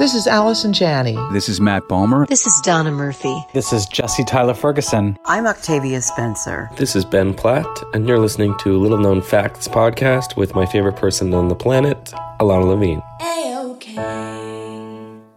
This 0.00 0.14
is 0.14 0.26
Allison 0.26 0.72
Janney. 0.72 1.18
This 1.30 1.46
is 1.46 1.60
Matt 1.60 1.82
Bomer. 1.82 2.26
This 2.26 2.46
is 2.46 2.58
Donna 2.64 2.90
Murphy. 2.90 3.44
This 3.52 3.70
is 3.70 3.84
Jesse 3.84 4.24
Tyler 4.24 4.54
Ferguson. 4.54 5.18
I'm 5.26 5.46
Octavia 5.46 6.00
Spencer. 6.00 6.70
This 6.78 6.96
is 6.96 7.04
Ben 7.04 7.34
Platt, 7.34 7.66
and 7.92 8.08
you're 8.08 8.18
listening 8.18 8.56
to 8.60 8.78
Little 8.78 8.96
Known 8.96 9.20
Facts 9.20 9.68
podcast 9.68 10.38
with 10.38 10.54
my 10.54 10.64
favorite 10.64 10.96
person 10.96 11.34
on 11.34 11.48
the 11.48 11.54
planet, 11.54 12.14
Ilana 12.40 12.68
Levine. 12.68 13.02
A-okay. 13.20 13.98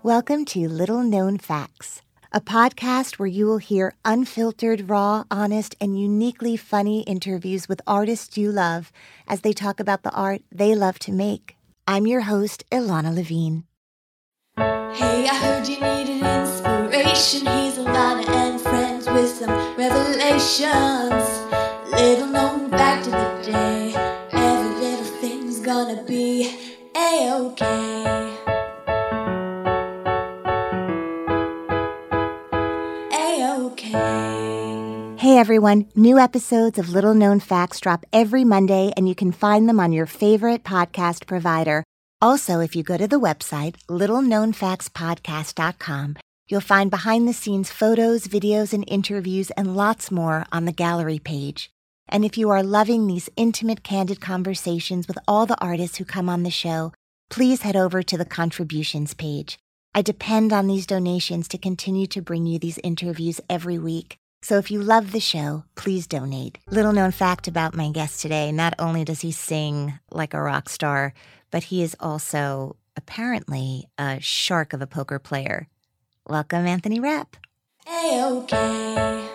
Welcome 0.02 0.46
to 0.46 0.70
Little 0.70 1.04
Known 1.04 1.40
Facts, 1.40 2.02
a 2.32 2.40
podcast 2.40 3.20
where 3.20 3.28
you 3.28 3.46
will 3.48 3.58
hear 3.58 3.94
unfiltered, 4.06 4.90
raw, 4.90 5.26
honest, 5.30 5.76
and 5.82 6.00
uniquely 6.00 6.56
funny 6.56 7.02
interviews 7.02 7.68
with 7.68 7.82
artists 7.86 8.38
you 8.38 8.50
love 8.50 8.94
as 9.28 9.42
they 9.42 9.52
talk 9.52 9.82
about 9.82 10.04
the 10.04 10.12
art 10.12 10.42
they 10.54 10.74
love 10.74 11.00
to 11.00 11.12
make. 11.12 11.58
I'm 11.86 12.08
your 12.08 12.22
host, 12.22 12.64
Ilana 12.72 13.14
Levine. 13.14 13.66
Hey, 14.96 15.28
I 15.28 15.34
heard 15.36 15.68
you 15.68 15.80
needed 15.82 16.22
inspiration. 16.22 17.48
He's 17.48 17.80
a 17.80 17.84
Ilana 17.84 18.30
and 18.30 18.62
friends 18.62 19.08
with 19.08 19.28
some 19.28 19.50
revelations. 19.76 21.26
Little 21.92 22.28
known 22.28 22.70
back 22.70 23.04
to 23.06 23.10
the 23.10 23.42
day. 23.44 23.96
Every 24.32 24.76
little 24.80 25.06
thing's 25.20 25.62
gonna 25.62 26.04
be 26.04 26.56
a-okay. 26.96 28.38
A-okay. 33.14 35.16
Hey 35.18 35.40
everyone, 35.40 35.88
new 35.96 36.20
episodes 36.20 36.78
of 36.78 36.90
Little 36.90 37.16
Known 37.16 37.40
Facts 37.40 37.80
drop 37.80 38.06
every 38.14 38.44
Monday, 38.44 38.94
and 38.96 39.10
you 39.10 39.16
can 39.16 39.32
find 39.32 39.68
them 39.68 39.80
on 39.80 39.92
your 39.92 40.06
favorite 40.06 40.64
podcast 40.64 41.26
provider. 41.26 41.84
Also, 42.24 42.60
if 42.62 42.74
you 42.74 42.84
go 42.84 42.96
to 42.96 43.06
the 43.06 43.20
website, 43.20 43.76
littleknownfactspodcast.com, 43.90 46.16
you'll 46.48 46.62
find 46.62 46.90
behind 46.90 47.28
the 47.28 47.34
scenes 47.34 47.70
photos, 47.70 48.28
videos, 48.28 48.72
and 48.72 48.86
interviews, 48.88 49.52
and 49.58 49.76
lots 49.76 50.10
more 50.10 50.46
on 50.50 50.64
the 50.64 50.72
gallery 50.72 51.20
page. 51.20 51.70
And 52.08 52.24
if 52.24 52.38
you 52.38 52.50
are 52.50 52.64
loving 52.64 53.08
these 53.08 53.30
intimate, 53.36 53.84
candid 53.84 54.22
conversations 54.22 55.06
with 55.06 55.18
all 55.28 55.46
the 55.46 55.62
artists 55.62 55.98
who 55.98 56.06
come 56.06 56.30
on 56.30 56.44
the 56.44 56.50
show, 56.50 56.94
please 57.30 57.64
head 57.64 57.76
over 57.76 58.02
to 58.02 58.18
the 58.18 58.24
contributions 58.24 59.14
page. 59.14 59.60
I 59.94 60.02
depend 60.02 60.54
on 60.54 60.68
these 60.68 60.86
donations 60.86 61.50
to 61.50 61.58
continue 61.58 62.08
to 62.08 62.22
bring 62.22 62.46
you 62.46 62.58
these 62.58 62.80
interviews 62.86 63.42
every 63.50 63.78
week. 63.78 64.18
So 64.44 64.58
if 64.58 64.70
you 64.70 64.82
love 64.82 65.14
the 65.14 65.22
show, 65.22 65.64
please 65.76 66.06
donate. 66.06 66.60
Little 66.68 66.92
known 66.92 67.12
fact 67.12 67.48
about 67.48 67.74
my 67.74 67.90
guest 67.92 68.22
today 68.22 68.52
not 68.52 68.74
only 68.78 69.06
does 69.06 69.22
he 69.22 69.32
sing 69.32 69.98
like 70.12 70.34
a 70.34 70.42
rock 70.42 70.68
star, 70.68 71.14
but 71.50 71.64
he 71.64 71.82
is 71.82 71.96
also 71.98 72.76
apparently 72.98 73.88
a 73.98 74.20
shark 74.20 74.74
of 74.74 74.82
a 74.82 74.86
poker 74.86 75.18
player. 75.18 75.70
Welcome, 76.28 76.68
Anthony 76.68 77.00
Rapp. 77.00 77.38
A-okay. 77.88 79.30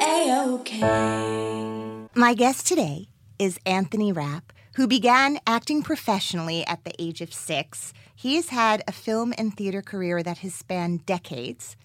A-okay. 0.00 2.06
My 2.14 2.32
guest 2.32 2.66
today 2.66 3.08
is 3.38 3.58
Anthony 3.66 4.10
Rapp, 4.10 4.54
who 4.76 4.86
began 4.86 5.38
acting 5.46 5.82
professionally 5.82 6.66
at 6.66 6.84
the 6.84 6.92
age 6.98 7.20
of 7.20 7.32
six. 7.32 7.92
He 8.14 8.36
has 8.36 8.50
had 8.50 8.82
a 8.86 8.92
film 8.92 9.32
and 9.38 9.56
theater 9.56 9.82
career 9.82 10.22
that 10.22 10.38
has 10.38 10.54
spanned 10.54 11.06
decades 11.06 11.76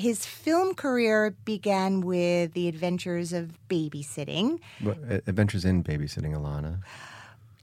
his 0.00 0.26
film 0.26 0.74
career 0.74 1.34
began 1.44 2.00
with 2.00 2.54
The 2.54 2.68
Adventures 2.68 3.32
of 3.32 3.58
Babysitting. 3.68 4.58
Adventures 5.26 5.64
in 5.64 5.84
Babysitting, 5.84 6.34
Ilana. 6.34 6.80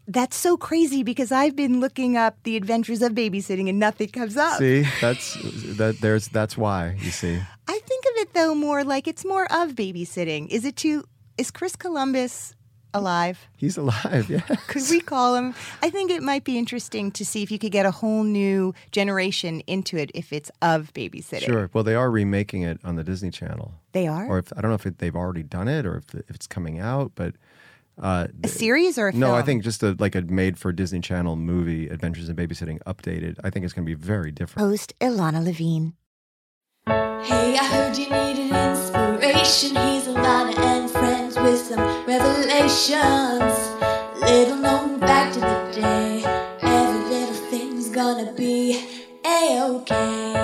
That's 0.07 0.37
so 0.37 0.55
crazy 0.55 1.03
because 1.03 1.33
I've 1.33 1.55
been 1.55 1.81
looking 1.81 2.15
up 2.15 2.37
The 2.43 2.55
Adventures 2.55 3.01
of 3.01 3.11
Babysitting 3.11 3.67
and 3.67 3.77
nothing 3.77 4.07
comes 4.07 4.37
up. 4.37 4.57
See, 4.57 4.85
that's 5.01 5.33
that. 5.77 5.97
There's 5.99 6.29
that's 6.29 6.55
why 6.55 6.95
you 6.99 7.11
see. 7.11 7.41
I 7.67 7.79
think 7.79 8.05
of 8.05 8.11
it 8.21 8.33
though 8.33 8.55
more 8.55 8.85
like 8.85 9.05
it's 9.05 9.25
more 9.25 9.51
of 9.51 9.71
babysitting. 9.71 10.47
Is 10.47 10.63
it 10.63 10.77
too? 10.77 11.03
Is 11.37 11.51
Chris 11.51 11.75
Columbus 11.75 12.55
alive? 12.97 13.47
He's 13.55 13.77
alive, 13.77 14.29
yeah. 14.29 14.41
Could 14.67 14.83
we 14.89 14.99
call 14.99 15.35
him? 15.35 15.53
I 15.81 15.89
think 15.89 16.11
it 16.11 16.23
might 16.23 16.43
be 16.43 16.57
interesting 16.57 17.11
to 17.11 17.25
see 17.25 17.43
if 17.43 17.51
you 17.51 17.59
could 17.59 17.71
get 17.71 17.85
a 17.85 17.91
whole 17.91 18.23
new 18.23 18.73
generation 18.91 19.61
into 19.67 19.97
it 19.97 20.11
if 20.13 20.33
it's 20.33 20.51
of 20.61 20.93
babysitting. 20.93 21.45
Sure. 21.45 21.69
Well, 21.73 21.83
they 21.83 21.95
are 21.95 22.09
remaking 22.11 22.63
it 22.63 22.79
on 22.83 22.95
the 22.95 23.03
Disney 23.03 23.31
Channel. 23.31 23.73
They 23.91 24.07
are? 24.07 24.27
Or 24.27 24.39
if 24.39 24.51
I 24.57 24.61
don't 24.61 24.71
know 24.71 24.75
if 24.75 24.85
it, 24.85 24.99
they've 24.99 25.15
already 25.15 25.43
done 25.43 25.67
it 25.67 25.85
or 25.85 25.97
if, 25.97 26.13
if 26.15 26.35
it's 26.35 26.47
coming 26.47 26.79
out, 26.79 27.13
but. 27.15 27.35
Uh, 27.99 28.27
a 28.43 28.47
series 28.47 28.99
or 28.99 29.07
a 29.07 29.11
no? 29.11 29.27
film? 29.27 29.39
I 29.39 29.41
think 29.41 29.63
just 29.63 29.81
a 29.81 29.95
like 29.97 30.13
a 30.13 30.21
made 30.21 30.59
for 30.59 30.71
Disney 30.71 30.99
Channel 30.99 31.35
movie, 31.35 31.87
Adventures 31.89 32.29
in 32.29 32.35
Babysitting, 32.35 32.77
updated. 32.83 33.37
I 33.43 33.49
think 33.49 33.65
it's 33.65 33.73
going 33.73 33.87
to 33.87 33.89
be 33.89 33.95
very 33.95 34.31
different. 34.31 34.67
Host 34.67 34.93
Ilana 35.01 35.43
Levine. 35.43 35.93
Hey, 36.85 37.57
I 37.57 37.65
heard 37.65 37.97
you 37.97 38.07
needed 38.09 38.55
inspiration. 38.55 39.75
He's 39.75 39.96
revelations. 42.77 43.57
Little 44.21 44.57
known 44.57 44.99
the 44.99 45.71
day. 45.73 46.23
Every 46.61 47.09
little 47.09 47.33
thing's 47.49 47.89
gonna 47.89 48.31
be 48.33 48.79
a-okay. 49.25 50.35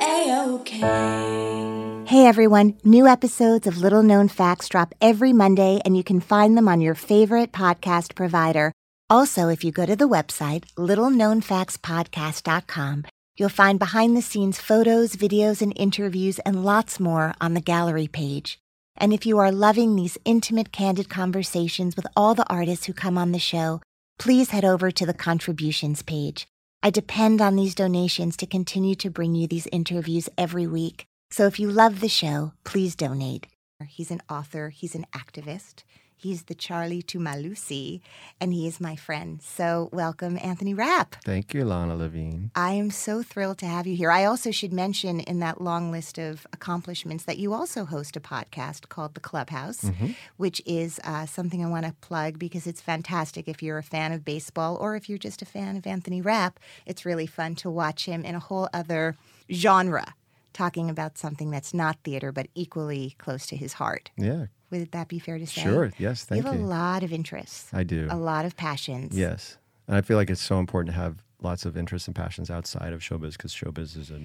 A-okay. 0.00 2.04
Hey 2.06 2.24
everyone, 2.26 2.74
new 2.84 3.06
episodes 3.06 3.66
of 3.66 3.78
Little 3.78 4.02
Known 4.02 4.28
Facts 4.28 4.68
drop 4.68 4.94
every 5.00 5.32
Monday, 5.32 5.80
and 5.84 5.96
you 5.96 6.04
can 6.04 6.20
find 6.20 6.56
them 6.56 6.68
on 6.68 6.80
your 6.80 6.94
favorite 6.94 7.50
podcast 7.52 8.14
provider. 8.14 8.70
Also, 9.08 9.48
if 9.48 9.62
you 9.62 9.70
go 9.72 9.86
to 9.86 9.94
the 9.94 10.08
website, 10.08 10.64
littleknownfactspodcast.com, 10.76 13.04
you'll 13.36 13.48
find 13.48 13.78
behind 13.78 14.16
the 14.16 14.22
scenes 14.22 14.58
photos, 14.58 15.16
videos, 15.16 15.62
and 15.62 15.72
interviews, 15.76 16.38
and 16.40 16.64
lots 16.64 16.98
more 16.98 17.34
on 17.40 17.54
the 17.54 17.60
gallery 17.60 18.08
page. 18.08 18.58
And 18.96 19.12
if 19.12 19.26
you 19.26 19.38
are 19.38 19.52
loving 19.52 19.94
these 19.94 20.18
intimate, 20.24 20.72
candid 20.72 21.08
conversations 21.08 21.96
with 21.96 22.06
all 22.16 22.34
the 22.34 22.48
artists 22.48 22.86
who 22.86 22.92
come 22.92 23.18
on 23.18 23.32
the 23.32 23.38
show, 23.38 23.80
please 24.18 24.50
head 24.50 24.64
over 24.64 24.90
to 24.90 25.04
the 25.04 25.14
contributions 25.14 26.02
page. 26.02 26.46
I 26.82 26.90
depend 26.90 27.40
on 27.40 27.56
these 27.56 27.74
donations 27.74 28.36
to 28.38 28.46
continue 28.46 28.94
to 28.96 29.10
bring 29.10 29.34
you 29.34 29.46
these 29.46 29.66
interviews 29.72 30.28
every 30.38 30.66
week. 30.66 31.04
So 31.30 31.46
if 31.46 31.58
you 31.58 31.70
love 31.70 32.00
the 32.00 32.08
show, 32.08 32.52
please 32.64 32.94
donate. 32.94 33.48
He's 33.86 34.10
an 34.10 34.22
author, 34.30 34.70
he's 34.70 34.94
an 34.94 35.04
activist. 35.12 35.82
He's 36.18 36.44
the 36.44 36.54
Charlie 36.54 37.02
to 37.02 37.18
my 37.18 37.36
Lucy, 37.36 38.00
and 38.40 38.54
he 38.54 38.66
is 38.66 38.80
my 38.80 38.96
friend. 38.96 39.42
So, 39.42 39.90
welcome, 39.92 40.38
Anthony 40.42 40.72
Rapp. 40.72 41.16
Thank 41.24 41.52
you, 41.52 41.64
Lana 41.64 41.94
Levine. 41.94 42.50
I 42.54 42.72
am 42.72 42.90
so 42.90 43.22
thrilled 43.22 43.58
to 43.58 43.66
have 43.66 43.86
you 43.86 43.94
here. 43.94 44.10
I 44.10 44.24
also 44.24 44.50
should 44.50 44.72
mention 44.72 45.20
in 45.20 45.40
that 45.40 45.60
long 45.60 45.92
list 45.92 46.18
of 46.18 46.46
accomplishments 46.54 47.24
that 47.24 47.36
you 47.36 47.52
also 47.52 47.84
host 47.84 48.16
a 48.16 48.20
podcast 48.20 48.88
called 48.88 49.12
The 49.12 49.20
Clubhouse, 49.20 49.82
mm-hmm. 49.82 50.12
which 50.38 50.62
is 50.64 50.98
uh, 51.04 51.26
something 51.26 51.62
I 51.62 51.68
want 51.68 51.84
to 51.84 51.92
plug 52.00 52.38
because 52.38 52.66
it's 52.66 52.80
fantastic 52.80 53.46
if 53.46 53.62
you're 53.62 53.78
a 53.78 53.82
fan 53.82 54.12
of 54.12 54.24
baseball 54.24 54.76
or 54.76 54.96
if 54.96 55.10
you're 55.10 55.18
just 55.18 55.42
a 55.42 55.46
fan 55.46 55.76
of 55.76 55.86
Anthony 55.86 56.22
Rapp. 56.22 56.58
It's 56.86 57.04
really 57.04 57.26
fun 57.26 57.56
to 57.56 57.70
watch 57.70 58.06
him 58.06 58.24
in 58.24 58.34
a 58.34 58.40
whole 58.40 58.70
other 58.72 59.16
genre 59.52 60.14
talking 60.56 60.88
about 60.88 61.18
something 61.18 61.50
that's 61.50 61.74
not 61.74 61.98
theater 62.02 62.32
but 62.32 62.48
equally 62.54 63.14
close 63.18 63.46
to 63.46 63.56
his 63.56 63.74
heart. 63.74 64.10
Yeah. 64.16 64.46
Would 64.70 64.92
that 64.92 65.08
be 65.08 65.18
fair 65.18 65.38
to 65.38 65.46
say? 65.46 65.62
Sure. 65.62 65.92
Yes. 65.98 66.24
Thank 66.24 66.44
you. 66.44 66.50
You 66.50 66.56
have 66.56 66.64
a 66.64 66.66
lot 66.66 67.02
of 67.02 67.12
interests. 67.12 67.72
I 67.72 67.84
do. 67.84 68.08
A 68.10 68.16
lot 68.16 68.44
of 68.44 68.56
passions. 68.56 69.16
Yes. 69.16 69.58
And 69.86 69.96
I 69.96 70.00
feel 70.00 70.16
like 70.16 70.30
it's 70.30 70.40
so 70.40 70.58
important 70.58 70.94
to 70.94 71.00
have 71.00 71.22
lots 71.40 71.64
of 71.64 71.76
interests 71.76 72.08
and 72.08 72.16
passions 72.16 72.50
outside 72.50 72.92
of 72.92 73.00
showbiz 73.00 73.32
because 73.32 73.54
showbiz 73.54 73.96
is 73.96 74.10
a 74.10 74.20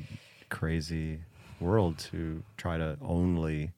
crazy 0.50 1.20
world 1.60 1.98
to 2.00 2.44
try 2.58 2.78
to 2.78 2.98
only 3.02 3.72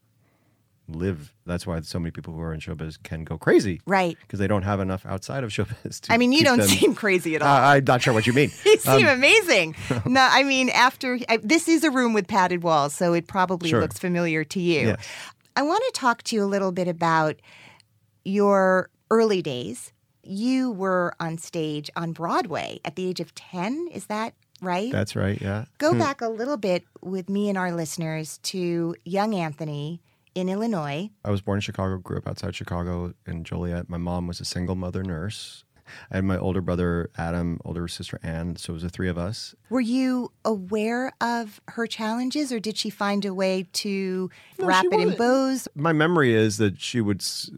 live. 0.87 1.33
That's 1.45 1.65
why 1.65 1.79
so 1.81 1.99
many 1.99 2.11
people 2.11 2.33
who 2.33 2.41
are 2.41 2.53
in 2.53 2.59
showbiz 2.59 3.01
can 3.03 3.23
go 3.23 3.37
crazy. 3.37 3.81
Right. 3.85 4.17
Because 4.21 4.39
they 4.39 4.47
don't 4.47 4.63
have 4.63 4.79
enough 4.79 5.05
outside 5.05 5.43
of 5.43 5.49
showbiz 5.49 6.01
to 6.01 6.13
I 6.13 6.17
mean, 6.17 6.31
you 6.31 6.43
don't 6.43 6.59
them... 6.59 6.67
seem 6.67 6.95
crazy 6.95 7.35
at 7.35 7.41
all. 7.41 7.55
Uh, 7.55 7.75
I'm 7.75 7.83
not 7.83 8.01
sure 8.01 8.13
what 8.13 8.27
you 8.27 8.33
mean. 8.33 8.51
you 8.65 8.77
seem 8.77 9.07
um, 9.07 9.13
amazing. 9.13 9.75
no, 10.05 10.27
I 10.29 10.43
mean, 10.43 10.69
after 10.69 11.19
I, 11.29 11.37
this 11.37 11.67
is 11.67 11.83
a 11.83 11.91
room 11.91 12.13
with 12.13 12.27
padded 12.27 12.63
walls, 12.63 12.93
so 12.93 13.13
it 13.13 13.27
probably 13.27 13.69
sure. 13.69 13.81
looks 13.81 13.99
familiar 13.99 14.43
to 14.45 14.59
you. 14.59 14.87
Yes. 14.87 15.05
I 15.55 15.61
want 15.61 15.83
to 15.85 15.99
talk 15.99 16.23
to 16.23 16.35
you 16.35 16.43
a 16.43 16.45
little 16.45 16.71
bit 16.71 16.87
about 16.87 17.35
your 18.25 18.89
early 19.11 19.41
days. 19.41 19.91
You 20.23 20.71
were 20.71 21.13
on 21.19 21.37
stage 21.37 21.89
on 21.95 22.13
Broadway 22.13 22.79
at 22.85 22.95
the 22.95 23.07
age 23.07 23.19
of 23.19 23.35
10. 23.35 23.89
Is 23.93 24.05
that 24.07 24.33
right? 24.61 24.91
That's 24.91 25.15
right, 25.15 25.39
yeah. 25.39 25.65
Go 25.77 25.91
hmm. 25.91 25.99
back 25.99 26.21
a 26.21 26.29
little 26.29 26.57
bit 26.57 26.83
with 27.01 27.29
me 27.29 27.49
and 27.49 27.57
our 27.57 27.71
listeners 27.71 28.39
to 28.43 28.95
young 29.03 29.35
Anthony 29.35 30.01
in 30.33 30.49
Illinois. 30.49 31.09
I 31.23 31.29
was 31.29 31.41
born 31.41 31.57
in 31.57 31.61
Chicago, 31.61 31.97
grew 31.97 32.17
up 32.17 32.27
outside 32.27 32.55
Chicago 32.55 33.13
in 33.27 33.43
Joliet. 33.43 33.89
My 33.89 33.97
mom 33.97 34.27
was 34.27 34.39
a 34.39 34.45
single 34.45 34.75
mother 34.75 35.03
nurse. 35.03 35.63
I 36.11 36.15
had 36.17 36.25
my 36.25 36.37
older 36.37 36.61
brother 36.61 37.09
Adam, 37.17 37.59
older 37.65 37.87
sister 37.87 38.19
Anne. 38.23 38.55
So 38.55 38.71
it 38.71 38.75
was 38.75 38.83
the 38.83 38.89
three 38.89 39.09
of 39.09 39.17
us. 39.17 39.53
Were 39.69 39.81
you 39.81 40.31
aware 40.45 41.11
of 41.21 41.61
her 41.69 41.87
challenges, 41.87 42.51
or 42.51 42.59
did 42.59 42.77
she 42.77 42.89
find 42.89 43.25
a 43.25 43.33
way 43.33 43.67
to 43.73 44.29
No, 44.59 44.65
wrap 44.65 44.85
it 44.85 44.99
in 44.99 45.15
bows? 45.15 45.67
My 45.75 45.93
memory 45.93 46.33
is 46.33 46.57
that 46.57 46.79
she 46.79 47.01
would 47.01 47.21
s- 47.21 47.49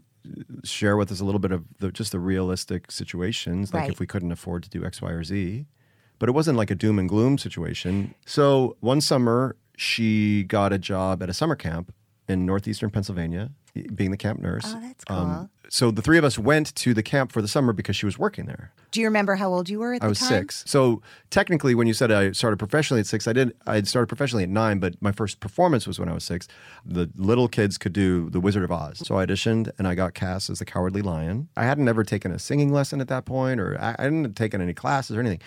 share 0.64 0.96
with 0.96 1.12
us 1.12 1.20
a 1.20 1.24
little 1.24 1.38
bit 1.38 1.52
of 1.52 1.64
the, 1.78 1.90
just 1.92 2.12
the 2.12 2.18
realistic 2.20 2.90
situations, 2.90 3.72
like 3.72 3.82
Right. 3.82 3.90
if 3.90 4.00
we 4.00 4.06
couldn't 4.06 4.32
afford 4.32 4.62
to 4.64 4.70
do 4.70 4.84
X, 4.84 5.00
Y, 5.00 5.10
or 5.10 5.22
Z. 5.24 5.66
But 6.18 6.28
it 6.28 6.32
wasn't 6.32 6.56
like 6.56 6.70
a 6.70 6.74
doom 6.74 6.98
and 6.98 7.08
gloom 7.08 7.36
situation. 7.38 8.14
So 8.24 8.76
one 8.80 9.00
summer, 9.00 9.54
she 9.76 10.44
got 10.44 10.72
a 10.72 10.78
job 10.78 11.22
at 11.22 11.28
a 11.28 11.34
summer 11.34 11.54
camp 11.54 11.92
in 12.28 12.44
northeastern 12.46 12.90
Pennsylvania, 12.90 13.50
being 13.94 14.10
the 14.10 14.16
camp 14.16 14.40
nurse. 14.40 14.64
Oh, 14.66 14.80
that's 14.80 15.04
cool. 15.04 15.16
Um, 15.16 15.50
so 15.68 15.90
the 15.90 16.02
three 16.02 16.18
of 16.18 16.24
us 16.24 16.38
went 16.38 16.74
to 16.76 16.94
the 16.94 17.02
camp 17.02 17.32
for 17.32 17.42
the 17.42 17.48
summer 17.48 17.72
because 17.72 17.96
she 17.96 18.06
was 18.06 18.18
working 18.18 18.46
there. 18.46 18.72
Do 18.90 19.00
you 19.00 19.06
remember 19.06 19.34
how 19.34 19.52
old 19.52 19.68
you 19.68 19.78
were 19.78 19.94
at 19.94 20.00
the 20.00 20.04
time? 20.04 20.06
I 20.06 20.10
was 20.10 20.18
six. 20.18 20.64
So 20.66 21.02
technically, 21.30 21.74
when 21.74 21.86
you 21.86 21.94
said 21.94 22.10
I 22.10 22.32
started 22.32 22.58
professionally 22.58 23.00
at 23.00 23.06
six, 23.06 23.26
I 23.26 23.32
did. 23.32 23.54
I 23.66 23.74
had 23.76 23.88
started 23.88 24.06
professionally 24.06 24.44
at 24.44 24.48
nine, 24.50 24.78
but 24.78 25.00
my 25.00 25.12
first 25.12 25.40
performance 25.40 25.86
was 25.86 25.98
when 25.98 26.08
I 26.08 26.14
was 26.14 26.24
six. 26.24 26.48
The 26.84 27.10
little 27.16 27.48
kids 27.48 27.78
could 27.78 27.92
do 27.92 28.30
The 28.30 28.40
Wizard 28.40 28.64
of 28.64 28.72
Oz, 28.72 29.02
so 29.06 29.18
I 29.18 29.26
auditioned 29.26 29.70
and 29.78 29.86
I 29.86 29.94
got 29.94 30.14
cast 30.14 30.50
as 30.50 30.58
the 30.58 30.64
Cowardly 30.64 31.02
Lion. 31.02 31.48
I 31.56 31.64
hadn't 31.64 31.88
ever 31.88 32.04
taken 32.04 32.32
a 32.32 32.38
singing 32.38 32.72
lesson 32.72 33.00
at 33.00 33.08
that 33.08 33.24
point, 33.24 33.60
or 33.60 33.76
I, 33.80 33.96
I 33.98 34.02
hadn't 34.04 34.34
taken 34.34 34.60
any 34.60 34.74
classes 34.74 35.16
or 35.16 35.20
anything. 35.20 35.40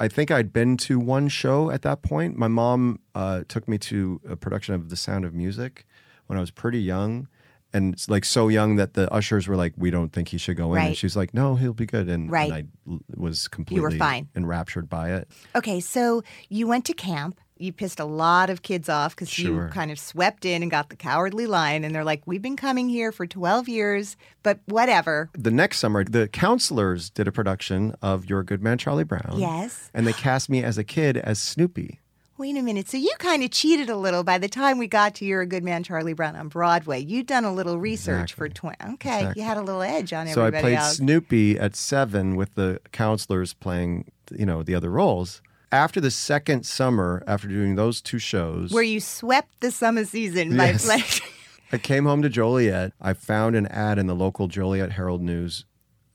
I 0.00 0.08
think 0.08 0.30
I'd 0.30 0.52
been 0.52 0.76
to 0.78 0.98
one 0.98 1.28
show 1.28 1.70
at 1.70 1.82
that 1.82 2.02
point. 2.02 2.36
My 2.36 2.46
mom 2.46 3.00
uh, 3.14 3.42
took 3.48 3.66
me 3.66 3.78
to 3.78 4.20
a 4.28 4.36
production 4.36 4.74
of 4.74 4.90
The 4.90 4.96
Sound 4.96 5.24
of 5.24 5.34
Music 5.34 5.86
when 6.26 6.36
I 6.36 6.40
was 6.40 6.52
pretty 6.52 6.80
young. 6.80 7.26
And 7.72 7.92
it's 7.94 8.08
like 8.08 8.24
so 8.24 8.48
young 8.48 8.76
that 8.76 8.94
the 8.94 9.12
ushers 9.12 9.46
were 9.46 9.56
like, 9.56 9.74
"We 9.76 9.90
don't 9.90 10.12
think 10.12 10.28
he 10.28 10.38
should 10.38 10.56
go 10.56 10.72
in." 10.72 10.78
Right. 10.78 10.86
And 10.88 10.96
she's 10.96 11.16
like, 11.16 11.34
"No, 11.34 11.54
he'll 11.56 11.74
be 11.74 11.86
good." 11.86 12.08
And, 12.08 12.30
Right. 12.30 12.50
and 12.50 12.54
I 12.54 12.90
l- 12.92 13.00
was 13.16 13.46
completely 13.48 13.98
fine. 13.98 14.28
enraptured 14.34 14.88
by 14.88 15.12
it. 15.12 15.28
Okay, 15.54 15.80
so 15.80 16.22
you 16.48 16.66
went 16.66 16.84
to 16.86 16.94
camp. 16.94 17.38
You 17.60 17.72
pissed 17.72 17.98
a 17.98 18.04
lot 18.04 18.50
of 18.50 18.62
kids 18.62 18.88
off 18.88 19.16
because 19.16 19.28
Sure. 19.28 19.64
you 19.66 19.70
kind 19.72 19.90
of 19.90 19.98
swept 19.98 20.44
in 20.44 20.62
and 20.62 20.70
got 20.70 20.90
the 20.90 20.96
cowardly 20.96 21.44
lion, 21.46 21.82
and 21.84 21.92
they're 21.94 22.04
like, 22.04 22.22
"We've 22.24 22.40
been 22.40 22.56
coming 22.56 22.88
here 22.88 23.10
for 23.12 23.26
twelve 23.26 23.68
years, 23.68 24.16
but 24.44 24.60
whatever." 24.66 25.28
The 25.36 25.50
next 25.50 25.78
summer, 25.78 26.04
the 26.04 26.28
counselors 26.28 27.10
did 27.10 27.26
a 27.28 27.32
production 27.32 27.94
of 28.00 28.26
Your 28.30 28.42
Good 28.44 28.62
Man, 28.62 28.78
Charlie 28.78 29.02
Brown. 29.04 29.34
Yes. 29.38 29.90
And 29.92 30.06
they 30.06 30.12
cast 30.12 30.48
me 30.48 30.62
as 30.62 30.78
a 30.78 30.84
kid 30.84 31.16
as 31.16 31.40
Snoopy. 31.40 31.98
Wait 32.38 32.56
a 32.56 32.62
minute. 32.62 32.88
So 32.88 32.96
you 32.96 33.12
kind 33.18 33.42
of 33.42 33.50
cheated 33.50 33.90
a 33.90 33.96
little 33.96 34.22
by 34.22 34.38
the 34.38 34.48
time 34.48 34.78
we 34.78 34.86
got 34.86 35.16
to 35.16 35.24
"You're 35.24 35.40
a 35.40 35.46
Good 35.46 35.64
Man, 35.64 35.82
Charlie 35.82 36.12
Brown" 36.12 36.36
on 36.36 36.48
Broadway. 36.48 37.00
You'd 37.00 37.26
done 37.26 37.44
a 37.44 37.52
little 37.52 37.78
research 37.78 38.32
for 38.32 38.46
Exactly. 38.46 38.74
twenty. 38.76 38.94
Okay, 38.94 39.18
Exactly. 39.18 39.42
you 39.42 39.48
had 39.48 39.56
a 39.56 39.62
little 39.62 39.82
edge 39.82 40.12
on 40.12 40.28
everybody 40.28 40.34
So 40.52 40.58
I 40.58 40.60
played 40.60 40.76
else. 40.78 40.96
Snoopy 40.98 41.58
at 41.58 41.74
seven 41.74 42.36
with 42.36 42.54
the 42.54 42.80
counselors 42.92 43.54
playing, 43.54 44.10
you 44.32 44.46
know, 44.46 44.62
the 44.62 44.74
other 44.74 44.90
roles. 44.90 45.42
After 45.72 46.00
the 46.00 46.10
second 46.12 46.64
summer, 46.64 47.22
after 47.26 47.48
doing 47.48 47.74
those 47.74 48.00
two 48.00 48.18
shows, 48.18 48.70
Where 48.70 48.82
you 48.84 49.00
swept 49.00 49.60
the 49.60 49.70
summer 49.70 50.04
season 50.04 50.52
Yes. 50.52 50.86
by 50.86 50.94
playing. 51.00 51.10
I 51.72 51.76
came 51.78 52.04
home 52.06 52.22
to 52.22 52.28
Joliet. 52.30 52.92
I 53.00 53.12
found 53.14 53.56
an 53.56 53.66
ad 53.66 53.98
in 53.98 54.06
the 54.06 54.14
local 54.14 54.46
Joliet 54.48 54.92
Herald 54.92 55.20
News 55.22 55.66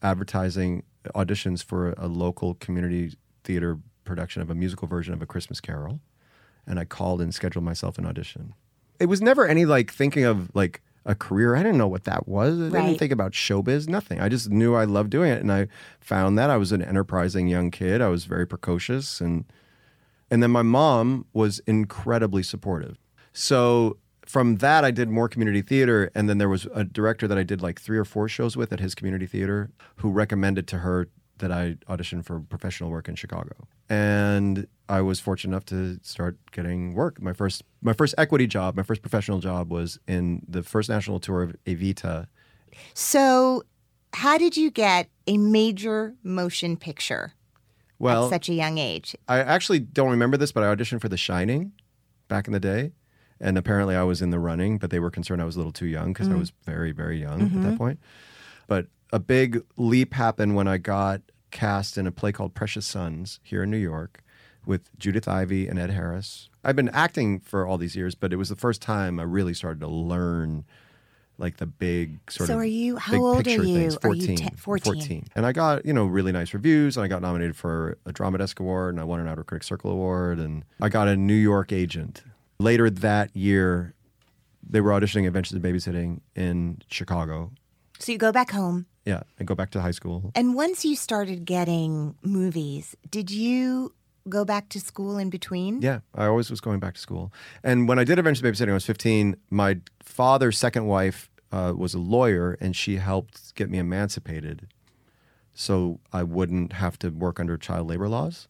advertising 0.01 0.83
auditions 1.13 1.63
for 1.63 1.91
a 1.97 2.07
local 2.07 2.55
community 2.55 3.13
theater 3.43 3.77
production 4.05 4.41
of 4.41 4.49
a 4.49 4.55
musical 4.55 4.87
version 4.87 5.13
of 5.13 5.21
A 5.21 5.25
Christmas 5.25 5.59
Carol. 5.61 5.99
And 6.65 6.80
I 6.80 6.86
called 6.86 7.21
and 7.21 7.33
scheduled 7.33 7.65
myself 7.65 7.98
an 7.98 8.06
audition. 8.06 8.54
It 9.00 9.07
was 9.07 9.21
never 9.21 9.45
any 9.48 9.65
like 9.65 9.92
thinking 9.92 10.24
of 10.24 10.50
like 10.56 10.81
a 11.06 11.15
career. 11.15 11.56
I 11.56 11.63
didn't 11.63 11.77
know 11.77 11.88
what 11.88 12.06
that 12.06 12.27
was. 12.27 12.57
I 12.60 12.63
Right. 12.69 12.86
didn't 12.86 13.00
think 13.00 13.12
about 13.12 13.33
showbiz, 13.33 13.89
nothing. 13.89 14.21
I 14.21 14.30
just 14.30 14.50
knew 14.50 14.74
I 14.75 14.86
loved 14.86 15.10
doing 15.10 15.31
it. 15.31 15.42
And 15.42 15.51
I 15.51 15.68
found 16.00 16.38
that 16.38 16.50
I 16.50 16.56
was 16.57 16.71
an 16.71 16.81
enterprising 16.81 17.48
young 17.48 17.71
kid. 17.71 18.01
I 18.01 18.07
was 18.07 18.25
very 18.25 18.48
precocious 18.48 19.19
and 19.19 19.45
and 20.31 20.42
then 20.42 20.50
my 20.51 20.62
mom 20.63 21.25
was 21.33 21.60
incredibly 21.68 22.42
supportive. 22.42 22.98
So 23.33 23.98
from 24.25 24.56
that, 24.57 24.83
I 24.86 24.89
did 24.89 25.10
more 25.10 25.27
community 25.30 25.62
theater. 25.62 26.10
And 26.15 26.27
then 26.30 26.38
there 26.39 26.50
was 26.50 26.65
a 26.74 26.83
director 26.83 27.27
that 27.27 27.38
I 27.38 27.44
did 27.44 27.62
like 27.62 27.80
three 27.80 27.98
or 28.00 28.06
four 28.06 28.27
shows 28.30 28.56
with 28.57 28.71
at 28.74 28.80
his 28.80 28.95
community 28.95 29.27
theater 29.27 29.69
who 29.98 30.10
recommended 30.10 30.65
to 30.69 30.77
her 30.80 31.10
that 31.39 31.51
I 31.51 31.75
auditioned 31.89 32.25
for 32.25 32.39
professional 32.39 32.89
work 32.89 33.07
in 33.07 33.15
Chicago. 33.15 33.68
And 33.89 34.68
I 34.88 35.01
was 35.01 35.19
fortunate 35.19 35.51
enough 35.51 35.65
to 35.65 36.00
start 36.03 36.38
getting 36.51 36.94
work. 36.94 37.21
My 37.21 37.33
first 37.33 37.63
my 37.81 37.94
first 37.94 38.15
equity 38.18 38.47
job, 38.47 38.75
my 38.75 38.83
first 38.83 39.01
professional 39.01 39.39
job 39.39 39.71
was 39.71 40.00
in 40.07 40.44
the 40.47 40.63
first 40.63 40.89
national 40.89 41.19
tour 41.19 41.44
of 41.44 41.56
Evita. 41.65 42.27
So, 42.94 43.63
how 44.13 44.38
did 44.38 44.57
you 44.57 44.71
get 44.71 45.09
a 45.27 45.38
major 45.38 46.15
motion 46.24 46.77
picture 46.77 47.33
Well, 48.00 48.25
at 48.25 48.29
such 48.29 48.50
a 48.50 48.53
young 48.53 48.77
age? 48.77 49.15
I 49.27 49.39
actually 49.39 49.79
don't 49.79 50.12
remember 50.12 50.38
this, 50.38 50.51
but 50.51 50.63
I 50.63 50.74
auditioned 50.74 51.01
for 51.01 51.09
The 51.09 51.18
Shining 51.18 51.74
back 52.27 52.47
in 52.47 52.53
the 52.53 52.59
day. 52.59 52.94
And 53.39 53.57
apparently 53.57 53.95
I 53.95 54.03
was 54.03 54.21
in 54.21 54.29
the 54.29 54.39
running, 54.39 54.77
but 54.77 54.89
they 54.89 55.00
were 55.00 55.12
concerned 55.12 55.41
I 55.41 55.45
was 55.45 55.56
a 55.56 55.59
little 55.59 55.74
too 55.74 55.88
young 55.88 56.13
because 56.13 56.29
I 56.29 56.33
mm. 56.33 56.39
was 56.39 56.53
very, 56.63 56.91
very 56.91 57.19
young 57.19 57.41
at 57.41 57.51
that 57.51 57.59
mm-hmm. 57.59 57.75
point. 57.75 58.00
But 58.68 58.88
a 59.13 59.19
big 59.19 59.63
leap 59.77 60.13
happened 60.15 60.56
when 60.56 60.68
I 60.68 60.77
got 60.77 61.21
cast 61.51 61.98
in 62.00 62.07
a 62.07 62.12
play 62.12 62.31
called 62.31 62.54
Precious 62.56 62.86
Sons 62.86 63.39
here 63.44 63.62
in 63.63 63.69
New 63.69 63.77
York 63.77 64.24
with 64.65 64.89
Judith 64.98 65.27
Ivey 65.27 65.68
and 65.68 65.77
Ed 65.77 65.92
Harris. 65.92 66.50
I've 66.63 66.75
been 66.75 66.89
acting 66.89 67.39
for 67.39 67.68
all 67.68 67.77
these 67.77 67.95
years, 67.95 68.15
but 68.15 68.33
it 68.33 68.38
was 68.38 68.50
the 68.50 68.56
first 68.56 68.81
time 68.81 69.19
I 69.19 69.24
really 69.24 69.54
started 69.54 69.80
to 69.81 69.88
learn 69.88 70.65
like 71.38 71.57
the 71.57 71.68
big 71.68 72.19
sort 72.31 72.48
So 72.48 72.54
of 72.56 72.60
are 72.62 72.65
you- 72.65 72.95
how 72.98 73.12
big 73.12 73.21
old 73.21 73.36
are 73.39 73.44
picture 73.44 73.63
you? 73.63 73.75
things. 73.75 73.98
Are 74.04 74.13
you 74.15 74.25
14, 74.56 74.56
14? 74.56 75.25
And 75.36 75.45
I 75.45 75.51
got, 75.51 75.86
you 75.86 75.94
know, 75.94 76.06
really 76.06 76.31
nice 76.31 76.54
reviews 76.54 76.98
and 76.98 77.04
I 77.04 77.07
got 77.07 77.21
nominated 77.21 77.56
for 77.56 77.98
a 78.07 78.12
Drama 78.12 78.39
Desk 78.39 78.60
Award 78.60 78.95
and 78.95 79.00
I 79.00 79.04
won 79.04 79.19
an 79.19 79.27
Outer 79.27 79.44
Critics 79.44 79.68
Circle 79.68 79.92
Award 79.92 80.39
and 80.39 80.63
I 80.81 80.89
got 80.89 81.07
a 81.07 81.15
New 81.15 81.33
York 81.36 81.71
agent. 81.71 82.24
Later 82.60 82.89
that 82.89 83.36
year, 83.36 83.94
they 84.68 84.81
were 84.81 84.92
auditioning 84.92 85.27
Adventures 85.27 85.54
in 85.54 85.62
Babysitting 85.62 86.21
in 86.36 86.77
Chicago. 86.88 87.51
So, 88.00 88.12
you 88.12 88.18
go 88.18 88.31
back 88.31 88.51
home. 88.51 88.86
Yeah, 89.05 89.23
and 89.38 89.47
go 89.47 89.55
back 89.55 89.69
to 89.71 89.81
high 89.81 89.91
school. 89.91 90.31
And 90.35 90.55
once 90.55 90.85
you 90.85 90.95
started 90.95 91.44
getting 91.45 92.15
movies, 92.21 92.95
did 93.11 93.29
you 93.31 93.94
go 94.29 94.45
back 94.45 94.69
to 94.69 94.79
school 94.79 95.17
in 95.17 95.29
between? 95.29 95.81
Yeah, 95.81 96.00
I 96.15 96.25
always 96.27 96.50
was 96.50 96.61
going 96.61 96.79
back 96.79 96.94
to 96.94 97.01
school. 97.01 97.33
And 97.63 97.88
when 97.89 98.00
I 98.00 98.05
did 98.05 98.17
in 98.17 98.23
Babysitting, 98.25 98.69
I 98.69 98.73
was 98.73 98.85
15. 98.85 99.35
My 99.50 99.79
father's 100.01 100.57
second 100.57 100.85
wife 100.85 101.29
uh, 101.51 101.73
was 101.75 101.94
a 101.94 102.00
lawyer, 102.00 102.57
and 102.61 102.75
she 102.75 102.95
helped 102.97 103.53
get 103.55 103.69
me 103.69 103.77
emancipated, 103.77 104.67
so 105.53 106.00
I 106.11 106.23
wouldn't 106.23 106.73
have 106.73 106.97
to 107.00 107.09
work 107.09 107.39
under 107.39 107.57
child 107.57 107.88
labor 107.89 108.07
laws. 108.07 108.47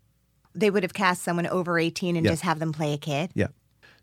They 0.56 0.70
would 0.70 0.84
have 0.84 0.94
cast 0.94 1.24
someone 1.24 1.48
over 1.48 1.80
18 1.80 2.16
and 2.16 2.26
Yeah. 2.26 2.32
just 2.32 2.44
have 2.44 2.60
them 2.60 2.72
play 2.72 2.94
a 2.94 2.98
kid. 2.98 3.32
Yeah. 3.34 3.48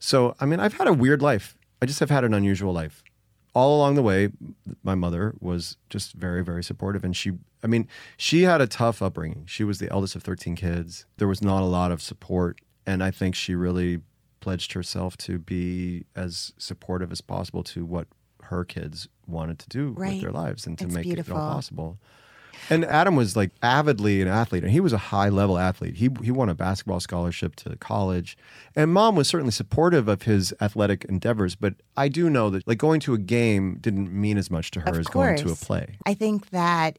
So, 0.01 0.35
I 0.41 0.47
mean, 0.47 0.59
I've 0.61 0.75
had 0.75 0.89
a 0.89 0.93
weird 0.93 1.23
life. 1.23 1.57
I 1.81 1.87
just 1.87 2.01
have 2.01 2.11
had 2.11 2.25
an 2.25 2.35
unusual 2.35 2.73
life. 2.73 3.03
All 3.55 3.77
along 3.77 3.97
the 3.97 4.03
way, 4.03 4.29
my 4.83 4.95
mother 4.95 5.35
was 5.41 5.77
just 5.89 6.13
very, 6.13 6.45
very 6.45 6.63
supportive. 6.63 7.03
And 7.05 7.17
she, 7.17 7.33
I 7.65 7.67
mean, 7.67 7.89
she 8.17 8.43
had 8.43 8.61
a 8.61 8.67
tough 8.67 9.03
upbringing. 9.03 9.45
She 9.47 9.65
was 9.65 9.79
the 9.79 9.91
eldest 9.91 10.15
of 10.15 10.23
13 10.23 10.55
kids. 10.57 11.05
There 11.17 11.27
was 11.29 11.43
not 11.43 11.63
a 11.63 11.67
lot 11.67 11.91
of 11.91 12.01
support. 12.01 12.61
And 12.87 13.03
I 13.03 13.11
think 13.11 13.35
she 13.35 13.55
really 13.55 14.01
pledged 14.41 14.73
herself 14.73 15.17
to 15.19 15.39
be 15.39 16.05
as 16.15 16.53
supportive 16.59 17.11
as 17.13 17.21
possible 17.21 17.63
to 17.65 17.85
what 17.85 18.07
her 18.45 18.65
kids 18.65 19.09
wanted 19.27 19.59
to 19.61 19.69
do 19.69 19.91
Right. 19.97 20.13
with 20.15 20.23
their 20.23 20.33
lives 20.33 20.67
and 20.67 20.79
to 20.79 20.85
It's 20.87 20.95
make 20.95 21.07
it 21.07 21.31
all 21.31 21.37
possible. 21.55 21.99
And 22.69 22.85
Adam 22.85 23.17
was 23.17 23.37
like 23.37 23.51
avidly 23.63 24.21
an 24.21 24.29
athlete, 24.29 24.63
and 24.63 24.73
he 24.73 24.81
was 24.81 24.93
a 24.93 24.99
high 24.99 25.29
level 25.29 25.59
athlete. 25.59 25.97
He 25.97 26.11
he 26.23 26.31
won 26.31 26.49
a 26.49 26.55
basketball 26.55 27.01
scholarship 27.01 27.57
to 27.57 27.77
college, 27.77 28.37
and 28.77 28.93
mom 28.93 29.17
was 29.17 29.29
certainly 29.29 29.53
supportive 29.53 30.09
of 30.09 30.23
his 30.23 30.53
athletic 30.61 31.05
endeavors. 31.07 31.55
But 31.55 31.75
I 31.97 32.09
do 32.09 32.29
know 32.29 32.51
that 32.51 32.67
like 32.69 32.79
going 32.79 33.01
to 33.01 33.15
a 33.15 33.19
game 33.19 33.79
didn't 33.81 34.13
mean 34.13 34.37
as 34.37 34.51
much 34.51 34.71
to 34.73 34.81
her 34.81 34.91
Of 34.91 34.99
as 34.99 35.07
going 35.07 35.37
to 35.39 35.51
a 35.51 35.57
play. 35.57 35.97
I 36.05 36.15
think 36.15 36.51
that 36.51 36.99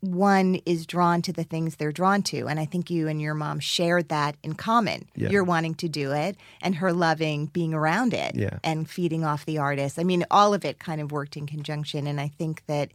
one 0.00 0.56
is 0.66 0.84
drawn 0.84 1.22
to 1.22 1.32
the 1.32 1.44
things 1.44 1.76
they're 1.76 1.92
drawn 1.92 2.22
to. 2.24 2.48
And 2.48 2.58
I 2.58 2.64
think 2.64 2.90
you 2.90 3.06
and 3.06 3.20
your 3.22 3.34
mom 3.34 3.60
shared 3.60 4.08
that 4.08 4.36
in 4.42 4.54
common. 4.54 5.08
Yeah. 5.14 5.28
You're 5.30 5.44
wanting 5.44 5.74
to 5.76 5.88
do 5.88 6.10
it 6.10 6.36
and 6.60 6.74
her 6.74 6.92
loving 6.92 7.46
being 7.46 7.72
around 7.72 8.12
it 8.12 8.34
Yeah. 8.34 8.58
and 8.64 8.90
feeding 8.90 9.24
off 9.24 9.44
the 9.46 9.58
artist. 9.58 10.00
I 10.00 10.02
mean, 10.02 10.24
all 10.28 10.54
of 10.54 10.64
it 10.64 10.80
kind 10.80 11.00
of 11.00 11.12
worked 11.12 11.36
in 11.36 11.46
conjunction. 11.46 12.08
And 12.08 12.20
I 12.20 12.26
think 12.26 12.64
that, 12.66 12.90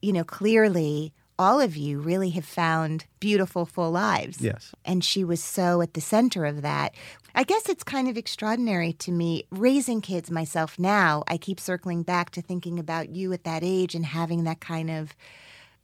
you 0.00 0.12
know, 0.12 0.24
clearly 0.24 1.12
all 1.38 1.60
of 1.60 1.76
you 1.76 2.00
really 2.00 2.30
have 2.30 2.44
found 2.44 3.06
beautiful, 3.20 3.66
full 3.66 3.90
lives. 3.90 4.40
Yes. 4.40 4.74
And 4.84 5.04
she 5.04 5.24
was 5.24 5.42
so 5.42 5.80
at 5.80 5.94
the 5.94 6.00
center 6.00 6.44
of 6.44 6.62
that. 6.62 6.94
I 7.34 7.44
guess 7.44 7.68
it's 7.68 7.84
kind 7.84 8.08
of 8.08 8.16
extraordinary 8.16 8.92
to 8.94 9.10
me 9.10 9.44
raising 9.50 10.00
kids 10.00 10.30
myself 10.30 10.78
now. 10.78 11.24
I 11.26 11.38
keep 11.38 11.58
circling 11.58 12.02
back 12.02 12.30
to 12.30 12.42
thinking 12.42 12.78
about 12.78 13.10
you 13.10 13.32
at 13.32 13.44
that 13.44 13.62
age 13.64 13.94
and 13.94 14.04
having 14.04 14.44
that 14.44 14.60
kind 14.60 14.90
of 14.90 15.14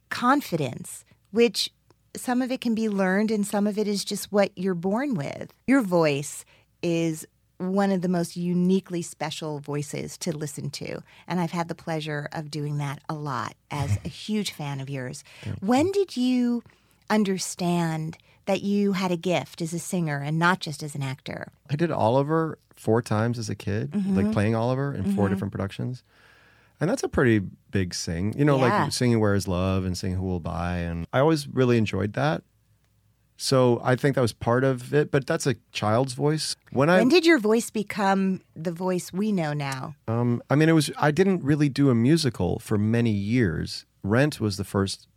confidence, 0.09 1.05
which 1.31 1.71
some 2.15 2.41
of 2.41 2.51
it 2.51 2.61
can 2.61 2.75
be 2.75 2.89
learned 2.89 3.31
and 3.31 3.45
some 3.45 3.67
of 3.67 3.77
it 3.77 3.87
is 3.87 4.03
just 4.05 4.31
what 4.31 4.51
you're 4.55 4.75
born 4.75 5.15
with. 5.15 5.53
Your 5.67 5.81
voice 5.81 6.45
is 6.81 7.27
one 7.59 7.91
of 7.91 8.01
the 8.01 8.07
most 8.07 8.35
uniquely 8.37 9.01
special 9.01 9.59
voices 9.59 10.17
to 10.17 10.31
listen 10.35 10.69
to. 10.71 11.03
And 11.27 11.39
I've 11.39 11.51
had 11.51 11.67
the 11.67 11.75
pleasure 11.75 12.27
of 12.31 12.49
doing 12.49 12.77
that 12.79 12.99
a 13.09 13.13
lot 13.13 13.53
as 13.69 13.97
a 14.03 14.07
huge 14.25 14.51
fan 14.51 14.79
of 14.79 14.89
yours. 14.89 15.23
When 15.59 15.91
did 15.91 16.15
you 16.17 16.63
understand 17.23 18.17
that 18.45 18.61
you 18.63 18.93
had 18.93 19.11
a 19.11 19.17
gift 19.17 19.61
as 19.61 19.73
a 19.73 19.79
singer 19.79 20.17
and 20.21 20.39
not 20.39 20.59
just 20.59 20.81
as 20.81 20.95
an 20.95 21.03
actor? 21.03 21.51
I 21.69 21.75
did 21.75 21.91
Oliver 21.91 22.57
four 22.73 23.01
times 23.01 23.37
as 23.37 23.49
a 23.49 23.55
kid, 23.55 23.91
Mm-hmm. 23.91 24.15
like 24.15 24.31
playing 24.31 24.55
Oliver 24.55 24.93
in 24.95 25.13
4 25.15 25.27
different 25.29 25.51
productions. 25.51 26.03
And 26.79 26.89
that's 26.89 27.03
a 27.03 27.09
pretty 27.09 27.39
big 27.71 27.93
sing. 27.93 28.33
You 28.37 28.45
know, 28.45 28.55
Yeah. 28.57 28.83
like 28.83 28.93
singing 28.93 29.19
Where 29.19 29.35
Is 29.35 29.47
Love 29.49 29.83
and 29.83 29.97
singing 29.97 30.17
Who 30.17 30.25
Will 30.25 30.39
Buy. 30.39 30.77
And 30.77 31.05
I 31.11 31.19
always 31.19 31.45
really 31.47 31.77
enjoyed 31.77 32.13
that. 32.13 32.41
So 33.41 33.79
I 33.85 33.95
think 33.95 34.15
that 34.15 34.21
was 34.21 34.33
part 34.33 34.65
of 34.65 34.93
it, 34.93 35.11
but 35.11 35.25
that's 35.25 35.47
a 35.47 35.55
child's 35.71 36.13
voice. 36.13 36.57
When 36.71 36.89
I, 36.89 36.97
when 36.97 37.07
did 37.07 37.25
your 37.25 37.39
voice 37.39 37.69
become 37.69 38.41
the 38.53 38.73
voice 38.73 39.13
we 39.13 39.31
know 39.31 39.53
now? 39.53 39.95
um, 40.09 40.43
I 40.49 40.55
mean, 40.55 40.67
it 40.67 40.73
was, 40.73 40.91
I 40.97 41.11
didn't 41.11 41.41
really 41.41 41.69
do 41.69 41.89
a 41.89 41.95
musical 41.95 42.59
for 42.59 42.77
many 42.77 43.11
years. 43.11 43.85
Rent 44.03 44.41
was 44.41 44.57
the 44.57 44.65
first 44.65 45.07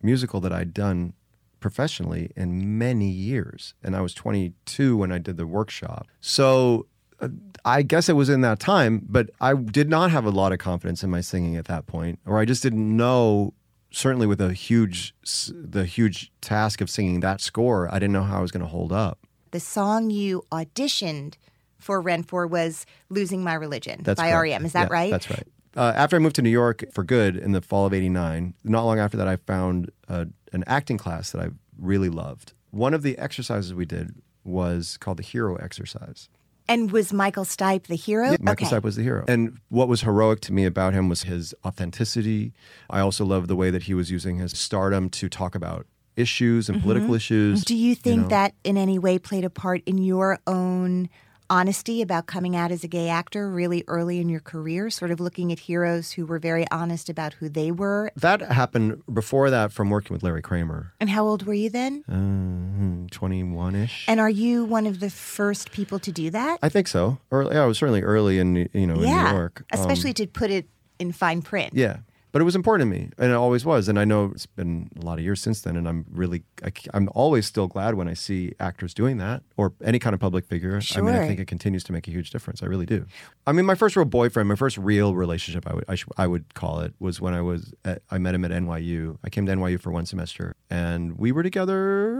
musical 0.00 0.40
that 0.42 0.52
I'd 0.52 0.72
done 0.72 1.14
professionally 1.58 2.30
in 2.36 2.78
many 2.78 3.08
years. 3.08 3.74
And 3.82 3.96
I 3.96 4.00
was 4.00 4.14
22 4.14 4.96
when 4.96 5.10
I 5.10 5.18
did 5.18 5.36
the 5.36 5.46
workshop. 5.46 6.06
So 6.20 6.86
uh, 7.20 7.28
I 7.64 7.82
guess 7.82 8.08
it 8.08 8.14
was 8.14 8.28
in 8.28 8.42
that 8.42 8.60
time, 8.60 9.04
but 9.08 9.30
I 9.40 9.54
did 9.54 9.88
not 9.88 10.12
have 10.12 10.24
a 10.24 10.30
lot 10.30 10.52
of 10.52 10.58
confidence 10.58 11.02
in 11.02 11.10
my 11.10 11.20
singing 11.20 11.56
at 11.56 11.64
that 11.64 11.86
point, 11.86 12.20
or 12.26 12.38
I 12.38 12.44
just 12.44 12.62
didn't 12.62 12.96
know. 12.96 13.54
Certainly, 13.92 14.26
with 14.26 14.40
a 14.40 14.52
huge, 14.52 15.14
the 15.48 15.84
huge 15.84 16.32
task 16.40 16.80
of 16.80 16.88
singing 16.88 17.20
that 17.20 17.40
score, 17.40 17.88
I 17.90 17.98
didn't 17.98 18.12
know 18.12 18.22
how 18.22 18.38
I 18.38 18.42
was 18.42 18.50
going 18.50 18.62
to 18.62 18.68
hold 18.68 18.92
up. 18.92 19.18
The 19.50 19.60
song 19.60 20.10
you 20.10 20.44
auditioned 20.50 21.34
for 21.78 22.00
Rent 22.00 22.28
for 22.28 22.46
was 22.46 22.86
Losing 23.10 23.44
My 23.44 23.54
Religion 23.54 24.00
That's 24.02 24.18
by 24.18 24.30
correct. 24.30 24.54
REM. 24.54 24.64
Is 24.64 24.72
that 24.72 24.88
Yeah, 24.88 24.94
right? 24.94 25.10
That's 25.10 25.28
right. 25.28 25.46
Uh, 25.76 25.92
after 25.94 26.16
I 26.16 26.18
moved 26.18 26.36
to 26.36 26.42
New 26.42 26.50
York 26.50 26.84
for 26.92 27.02
good 27.04 27.36
in 27.36 27.52
the 27.52 27.60
fall 27.60 27.86
of 27.86 27.94
'89, 27.94 28.54
not 28.64 28.84
long 28.84 28.98
after 28.98 29.16
that, 29.16 29.28
I 29.28 29.36
found 29.36 29.90
uh, 30.08 30.26
an 30.52 30.64
acting 30.66 30.98
class 30.98 31.30
that 31.32 31.40
I 31.40 31.48
really 31.78 32.08
loved. 32.10 32.52
One 32.70 32.94
of 32.94 33.02
the 33.02 33.18
exercises 33.18 33.74
we 33.74 33.84
did 33.84 34.14
was 34.44 34.96
called 34.96 35.18
the 35.18 35.22
hero 35.22 35.56
exercise. 35.56 36.28
And 36.68 36.90
was 36.90 37.12
Michael 37.12 37.44
Stipe 37.44 37.84
the 37.84 37.96
hero? 37.96 38.30
Yeah, 38.30 38.36
Michael 38.40 38.66
okay. 38.66 38.76
Stipe 38.76 38.82
was 38.82 38.96
the 38.96 39.02
hero. 39.02 39.24
And 39.28 39.58
what 39.68 39.88
was 39.88 40.02
heroic 40.02 40.40
to 40.42 40.52
me 40.52 40.64
about 40.64 40.92
him 40.92 41.08
was 41.08 41.24
his 41.24 41.54
authenticity. 41.64 42.52
I 42.88 43.00
also 43.00 43.24
loved 43.24 43.48
the 43.48 43.56
way 43.56 43.70
that 43.70 43.84
he 43.84 43.94
was 43.94 44.10
using 44.10 44.38
his 44.38 44.52
stardom 44.52 45.10
to 45.10 45.28
talk 45.28 45.54
about 45.54 45.86
issues 46.16 46.68
and 46.68 46.82
political 46.82 47.14
issues. 47.14 47.60
Mm-hmm. 47.60 47.66
Do 47.66 47.76
you 47.76 47.94
think 47.94 48.22
know. 48.22 48.28
that 48.28 48.54
in 48.64 48.76
any 48.76 48.98
way 48.98 49.18
played 49.18 49.44
a 49.44 49.50
part 49.50 49.82
in 49.86 49.98
your 49.98 50.38
own 50.46 51.08
honesty 51.56 52.00
about 52.00 52.24
coming 52.26 52.56
out 52.56 52.72
as 52.72 52.82
a 52.82 52.88
gay 52.88 53.08
actor 53.10 53.50
really 53.50 53.84
early 53.86 54.18
in 54.20 54.28
your 54.30 54.40
career? 54.40 54.88
Sort 54.88 55.10
of 55.10 55.20
looking 55.20 55.52
at 55.52 55.58
heroes 55.60 56.12
who 56.12 56.24
were 56.24 56.38
very 56.38 56.64
honest 56.70 57.10
about 57.10 57.34
who 57.34 57.48
they 57.50 57.70
were. 57.70 58.10
That 58.16 58.40
happened 58.40 59.02
before 59.12 59.50
that 59.50 59.70
from 59.70 59.90
working 59.90 60.14
with 60.14 60.22
Larry 60.22 60.40
Kramer, 60.42 60.92
And 60.98 61.10
how 61.10 61.24
old 61.26 61.42
were 61.44 61.52
you 61.54 61.68
then? 61.68 62.04
uh, 62.08 63.06
21 63.10 63.74
ish. 63.74 64.04
And 64.08 64.18
are 64.18 64.30
you 64.30 64.64
one 64.64 64.86
of 64.86 65.00
the 65.00 65.10
first 65.10 65.72
people 65.72 65.98
to 66.00 66.10
do 66.10 66.30
that? 66.30 66.58
I 66.62 66.68
think 66.70 66.88
so. 66.88 67.18
Early, 67.30 67.54
yeah, 67.54 67.62
I 67.64 67.66
was 67.66 67.76
certainly 67.78 68.02
early 68.02 68.38
in 68.38 68.56
you 68.72 68.86
know 68.86 68.94
in 68.94 69.00
yeah. 69.08 69.30
New 69.32 69.36
York, 69.38 69.64
Um, 69.72 69.80
Especially 69.80 70.14
to 70.14 70.26
put 70.26 70.50
it 70.50 70.66
in 70.98 71.12
fine 71.12 71.42
print. 71.42 71.74
yeah. 71.74 71.98
But 72.32 72.40
it 72.40 72.44
was 72.44 72.56
important 72.56 72.90
to 72.90 72.98
me, 72.98 73.10
and 73.18 73.30
it 73.30 73.34
always 73.34 73.66
was. 73.66 73.88
And 73.88 73.98
I 73.98 74.06
know 74.06 74.32
it's 74.34 74.46
been 74.46 74.90
a 74.98 75.04
lot 75.04 75.18
of 75.18 75.24
years 75.24 75.40
since 75.40 75.60
then, 75.60 75.76
and 75.76 75.86
I'm 75.86 76.06
really, 76.10 76.44
I, 76.64 76.72
am 76.94 77.10
always 77.14 77.44
still 77.44 77.68
glad 77.68 77.94
when 77.94 78.08
I 78.08 78.14
see 78.14 78.52
actors 78.58 78.94
doing 78.94 79.18
that 79.18 79.42
or 79.58 79.74
any 79.84 79.98
kind 79.98 80.14
of 80.14 80.20
public 80.20 80.46
figure. 80.46 80.80
sure. 80.80 81.02
I 81.02 81.04
mean, 81.04 81.14
I 81.14 81.26
think 81.26 81.40
it 81.40 81.46
continues 81.46 81.84
to 81.84 81.92
make 81.92 82.08
a 82.08 82.10
huge 82.10 82.30
difference. 82.30 82.62
I 82.62 82.66
really 82.66 82.86
do. 82.86 83.04
I 83.46 83.52
mean, 83.52 83.66
my 83.66 83.74
first 83.74 83.96
real 83.96 84.06
boyfriend, 84.06 84.48
my 84.48 84.54
first 84.54 84.78
real 84.78 85.14
relationship, 85.14 85.66
I 85.66 85.74
would, 85.74 85.84
I, 85.88 85.94
sh- 85.94 86.06
I 86.16 86.26
would 86.26 86.54
call 86.54 86.80
it, 86.80 86.94
was 86.98 87.20
when 87.20 87.34
I 87.34 87.42
was, 87.42 87.74
at, 87.84 88.00
I 88.10 88.16
met 88.16 88.34
him 88.34 88.46
at 88.46 88.50
NYU. 88.50 89.18
I 89.22 89.28
came 89.28 89.44
to 89.44 89.52
NYU 89.52 89.78
for 89.78 89.90
one 89.90 90.06
semester, 90.06 90.56
and 90.70 91.18
we 91.18 91.32
were 91.32 91.42
together 91.42 92.16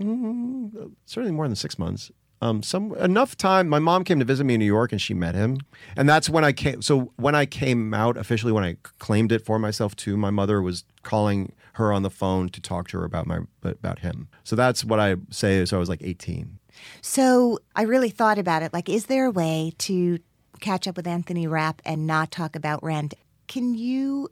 mm, 0.00 0.92
certainly 1.04 1.32
more 1.32 1.46
than 1.46 1.56
six 1.56 1.78
months. 1.78 2.10
Um, 2.42 2.60
some 2.60 2.92
enough 2.96 3.36
time. 3.36 3.68
My 3.68 3.78
mom 3.78 4.02
came 4.02 4.18
to 4.18 4.24
visit 4.24 4.42
me 4.42 4.54
in 4.54 4.58
New 4.58 4.66
York, 4.66 4.90
and 4.90 5.00
she 5.00 5.14
met 5.14 5.36
him, 5.36 5.58
and 5.96 6.08
that's 6.08 6.28
when 6.28 6.44
I 6.44 6.50
came. 6.50 6.82
So 6.82 7.12
when 7.14 7.36
I 7.36 7.46
came 7.46 7.94
out 7.94 8.16
officially, 8.16 8.50
when 8.50 8.64
I 8.64 8.78
claimed 8.98 9.30
it 9.30 9.44
for 9.46 9.60
myself 9.60 9.94
too, 9.94 10.16
my 10.16 10.30
mother 10.30 10.60
was 10.60 10.82
calling 11.04 11.52
her 11.74 11.92
on 11.92 12.02
the 12.02 12.10
phone 12.10 12.48
to 12.48 12.60
talk 12.60 12.88
to 12.88 12.98
her 12.98 13.04
about 13.04 13.28
my 13.28 13.38
about 13.62 14.00
him. 14.00 14.26
So 14.42 14.56
that's 14.56 14.84
what 14.84 14.98
I 14.98 15.16
say. 15.30 15.64
So 15.64 15.76
I 15.76 15.78
was 15.78 15.88
like 15.88 16.02
eighteen. 16.02 16.58
So 17.00 17.60
I 17.76 17.82
really 17.82 18.10
thought 18.10 18.38
about 18.38 18.64
it. 18.64 18.72
Like, 18.72 18.88
is 18.88 19.06
there 19.06 19.26
a 19.26 19.30
way 19.30 19.72
to 19.78 20.18
catch 20.58 20.88
up 20.88 20.96
with 20.96 21.06
Anthony 21.06 21.46
Rapp 21.46 21.80
and 21.84 22.08
not 22.08 22.32
talk 22.32 22.56
about 22.56 22.82
Rent? 22.82 23.14
Can 23.46 23.74
you 23.74 24.28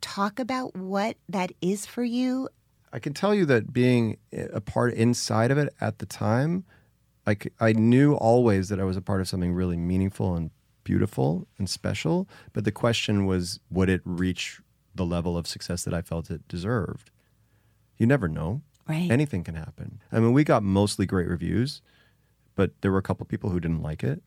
talk 0.00 0.40
about 0.40 0.74
what 0.74 1.16
that 1.28 1.52
is 1.60 1.86
for 1.86 2.02
you? 2.02 2.48
I 2.92 2.98
can 2.98 3.14
tell 3.14 3.32
you 3.32 3.46
that 3.46 3.72
being 3.72 4.16
a 4.32 4.60
part 4.60 4.94
inside 4.94 5.52
of 5.52 5.58
it 5.58 5.72
at 5.80 6.00
the 6.00 6.06
time, 6.06 6.64
I, 7.26 7.36
I 7.60 7.72
knew 7.72 8.14
always 8.14 8.68
that 8.68 8.80
I 8.80 8.84
was 8.84 8.96
a 8.96 9.02
part 9.02 9.20
of 9.20 9.28
something 9.28 9.52
really 9.52 9.76
meaningful 9.76 10.34
and 10.34 10.50
beautiful 10.84 11.46
and 11.58 11.68
special. 11.68 12.28
But 12.52 12.64
the 12.64 12.72
question 12.72 13.26
was, 13.26 13.60
would 13.70 13.88
it 13.88 14.02
reach 14.04 14.60
the 14.94 15.06
level 15.06 15.36
of 15.36 15.46
success 15.46 15.84
that 15.84 15.94
I 15.94 16.02
felt 16.02 16.30
it 16.30 16.46
deserved? 16.48 17.10
You 17.98 18.06
never 18.06 18.28
know. 18.28 18.62
Right. 18.88 19.10
Anything 19.10 19.44
can 19.44 19.54
happen. 19.54 20.00
I 20.10 20.18
mean, 20.18 20.32
we 20.32 20.42
got 20.42 20.62
mostly 20.62 21.06
great 21.06 21.28
reviews, 21.28 21.82
but 22.56 22.72
there 22.80 22.90
were 22.90 22.98
a 22.98 23.02
couple 23.02 23.24
people 23.26 23.50
who 23.50 23.60
didn't 23.60 23.82
like 23.82 24.02
it. 24.02 24.22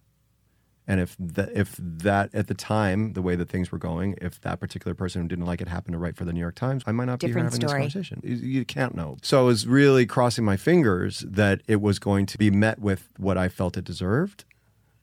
And 0.88 1.00
if 1.00 1.16
that, 1.20 1.52
if 1.54 1.76
that 1.80 2.34
at 2.34 2.48
the 2.48 2.54
time, 2.54 3.14
the 3.14 3.22
way 3.22 3.36
that 3.36 3.50
things 3.50 3.72
were 3.72 3.78
going, 3.78 4.18
if 4.22 4.40
that 4.42 4.60
particular 4.60 4.94
person 4.94 5.24
who 5.24 5.28
didn't 5.28 5.46
like 5.46 5.62
it 5.62 5.68
happened 5.68 5.94
to 5.94 5.98
write 5.98 6.16
for 6.16 6.26
the 6.26 6.34
New 6.34 6.40
York 6.40 6.56
Times, 6.56 6.84
I 6.86 6.92
might 6.92 7.06
not 7.06 7.20
be 7.20 7.28
here 7.28 7.38
having 7.38 7.52
story. 7.52 7.84
this 7.86 7.94
conversation. 7.94 8.22
You, 8.24 8.36
you 8.36 8.66
can't 8.66 8.96
know. 8.96 9.18
So 9.24 9.40
I 9.40 9.44
was 9.44 9.66
really 9.66 10.06
crossing 10.06 10.46
my 10.46 10.58
fingers 10.58 11.26
that 11.28 11.62
it 11.68 11.82
was 11.82 11.98
going 11.98 12.28
to 12.28 12.38
be 12.38 12.52
met 12.52 12.80
with 12.80 13.10
what 13.18 13.38
I 13.38 13.50
felt 13.50 13.78
it 13.78 13.84
deserved. 13.84 14.46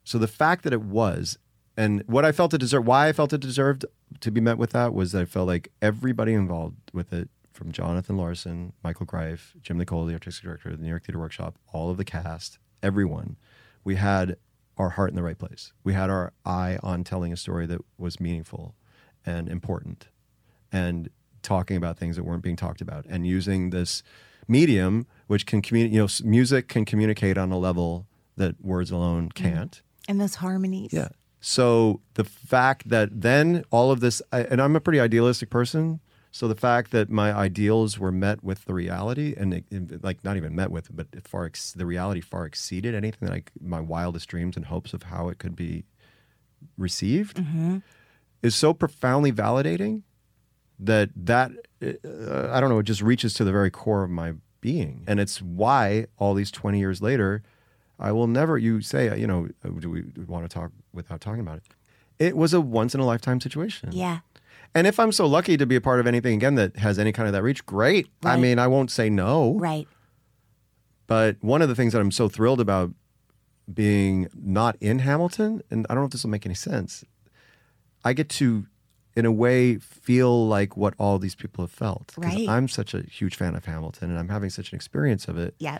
So 0.05 0.19
the 0.19 0.29
fact 0.29 0.63
that 0.65 0.73
it 0.73 0.83
was, 0.83 1.39
and 1.77 2.05
what 2.07 2.25
I 2.25 2.33
felt 2.33 2.55
it 2.55 2.59
deserved, 2.59 2.87
why 2.87 3.09
I 3.09 3.13
felt 3.13 3.33
it 3.33 3.41
deserved 3.41 3.85
to 4.21 4.31
be 4.31 4.41
met 4.41 4.59
with 4.59 4.71
that 4.71 4.95
was 4.95 5.13
that 5.13 5.23
I 5.23 5.25
felt 5.25 5.49
like 5.49 5.73
everybody 5.81 6.33
involved 6.33 6.77
with 6.93 7.13
it, 7.13 7.29
from 7.53 7.71
Jonathan 7.71 8.17
Larson, 8.17 8.73
Michael 8.83 9.07
Greif, 9.07 9.55
Jim 9.63 9.79
Nicola, 9.79 10.07
the 10.07 10.15
artistic 10.15 10.45
director 10.45 10.71
of 10.71 10.79
the 10.79 10.83
New 10.83 10.89
York 10.89 11.05
Theater 11.05 11.19
Workshop, 11.19 11.59
all 11.73 11.91
of 11.91 11.97
the 11.97 12.05
cast, 12.05 12.59
everyone, 12.83 13.37
we 13.85 13.97
had 13.97 14.37
our 14.79 14.91
heart 14.91 15.11
in 15.11 15.17
the 15.17 15.23
right 15.23 15.39
place. 15.39 15.73
We 15.85 15.93
had 15.93 16.11
our 16.11 16.33
eye 16.45 16.79
on 16.83 17.05
telling 17.05 17.33
a 17.33 17.37
story 17.37 17.67
that 17.67 17.81
was 17.99 18.21
meaningful 18.21 18.75
and 19.25 19.49
important 19.49 20.09
and 20.73 21.11
talking 21.43 21.77
about 21.77 21.99
things 21.99 22.17
that 22.17 22.25
weren't 22.25 22.43
being 22.43 22.57
talked 22.57 22.81
about 22.81 23.05
and 23.09 23.27
using 23.27 23.71
this 23.71 24.03
medium 24.49 25.07
which 25.27 25.47
can 25.47 25.63
communicate 25.63 25.95
you 25.95 26.01
know 26.01 26.09
music 26.25 26.69
can 26.69 26.85
communicate 26.85 27.39
on 27.39 27.53
a 27.53 27.59
level 27.59 28.07
that 28.37 28.61
words 28.61 28.91
alone 28.91 29.29
mm-hmm. 29.29 29.49
can't 29.49 29.83
And 30.09 30.21
those 30.21 30.37
harmonies. 30.37 30.93
yeah 30.93 31.09
so 31.41 32.01
the 32.15 32.25
fact 32.25 32.89
that 32.89 33.09
then 33.23 33.65
all 33.71 33.91
of 33.91 34.01
this 34.01 34.23
I, 34.33 34.43
and 34.43 34.61
i'm 34.61 34.77
a 34.77 34.81
pretty 34.81 35.01
idealistic 35.01 35.51
person 35.51 36.01
so 36.35 36.49
the 36.49 36.55
fact 36.57 36.91
that 36.93 37.11
my 37.11 37.31
ideals 37.33 37.99
were 37.99 38.11
met 38.11 38.43
with 38.43 38.65
the 38.65 38.73
reality 38.75 39.35
and 39.37 39.53
it, 39.55 39.65
it- 39.71 40.03
like 40.03 40.25
not 40.25 40.37
even 40.37 40.55
met 40.57 40.71
with 40.71 40.89
but 40.97 41.07
far 41.29 41.45
ex- 41.45 41.73
the 41.73 41.85
reality 41.87 42.21
far 42.23 42.47
exceeded 42.47 42.95
anything 42.95 43.29
that 43.29 43.35
I, 43.35 43.43
my 43.61 43.81
wildest 43.81 44.29
dreams 44.29 44.57
and 44.57 44.65
hopes 44.67 44.95
of 44.95 45.05
how 45.05 45.29
it 45.29 45.39
could 45.39 45.55
be 45.55 45.85
received 46.79 47.45
is 48.43 48.55
so 48.55 48.73
profoundly 48.75 49.33
validating 49.33 50.03
that 50.79 51.11
that 51.17 51.53
uh, 51.83 52.51
I 52.53 52.61
don't 52.61 52.71
know 52.71 52.79
it 52.79 52.85
just 52.85 53.03
reaches 53.03 53.35
to 53.35 53.45
the 53.45 53.53
very 53.53 53.71
core 53.71 54.03
of 54.05 54.11
my 54.11 54.35
being. 54.61 55.03
And 55.09 55.19
it's 55.21 55.43
why 55.43 56.07
all 56.19 56.35
these 56.35 56.51
20 56.51 56.79
years 56.79 57.03
later 57.03 57.43
I 57.99 58.11
will 58.13 58.27
never 58.27 58.57
you 58.59 58.81
say 58.81 59.17
you 59.19 59.27
know 59.27 59.49
uh, 59.65 59.69
do 59.69 59.91
we 59.91 60.05
want 60.27 60.45
to 60.45 60.49
talk 60.49 60.73
without 60.93 61.21
talking 61.21 61.41
about 61.41 61.59
it. 61.59 61.65
It 62.19 62.37
was 62.37 62.55
a 62.55 62.61
once 62.61 62.95
in 62.95 63.01
a 63.01 63.05
lifetime 63.07 63.41
situation. 63.41 63.91
Yeah. 63.93 64.19
And 64.75 64.87
if 64.87 64.99
I'm 64.99 65.13
so 65.13 65.27
lucky 65.27 65.57
to 65.57 65.67
be 65.67 65.77
a 65.77 65.81
part 65.81 66.01
of 66.01 66.07
anything 66.07 66.35
again 66.35 66.55
that 66.57 66.77
has 66.77 66.99
any 66.99 67.13
kind 67.13 67.27
of 67.27 67.33
that 67.33 67.43
reach 67.43 67.65
great 67.67 68.09
I 68.25 68.37
mean 68.37 68.59
I 68.59 68.67
won't 68.67 68.91
say 68.91 69.09
no 69.11 69.55
Right. 69.59 69.87
but 71.07 71.37
one 71.41 71.63
of 71.63 71.69
the 71.69 71.75
things 71.75 71.93
that 71.93 72.01
I'm 72.01 72.11
so 72.11 72.29
thrilled 72.29 72.61
about 72.61 72.93
being 73.73 74.29
not 74.35 74.77
in 74.81 74.99
Hamilton, 75.01 75.63
and 75.71 75.87
I 75.89 75.95
don't 75.95 76.03
know 76.03 76.07
if 76.07 76.13
this 76.13 76.25
will 76.25 76.31
make 76.31 76.45
any 76.45 76.55
sense, 76.55 77.05
I 78.05 78.13
get 78.13 78.29
to, 78.31 78.67
in 79.15 79.25
a 79.25 79.31
way, 79.31 79.77
feel 79.79 80.47
like 80.49 80.77
what 80.77 80.95
all 80.99 81.19
these 81.21 81.37
people 81.37 81.63
have 81.65 81.71
felt. 81.71 82.13
Right. 82.17 82.49
I'm 82.49 82.67
such 82.67 82.93
a 82.93 83.03
huge 83.03 83.37
fan 83.37 83.55
of 83.55 83.65
Hamilton, 83.65 84.11
and 84.11 84.19
I'm 84.19 84.29
having 84.31 84.51
such 84.51 84.73
an 84.73 84.77
experience 84.77 85.29
of 85.29 85.39
it 85.39 85.55
Yeah. 85.59 85.79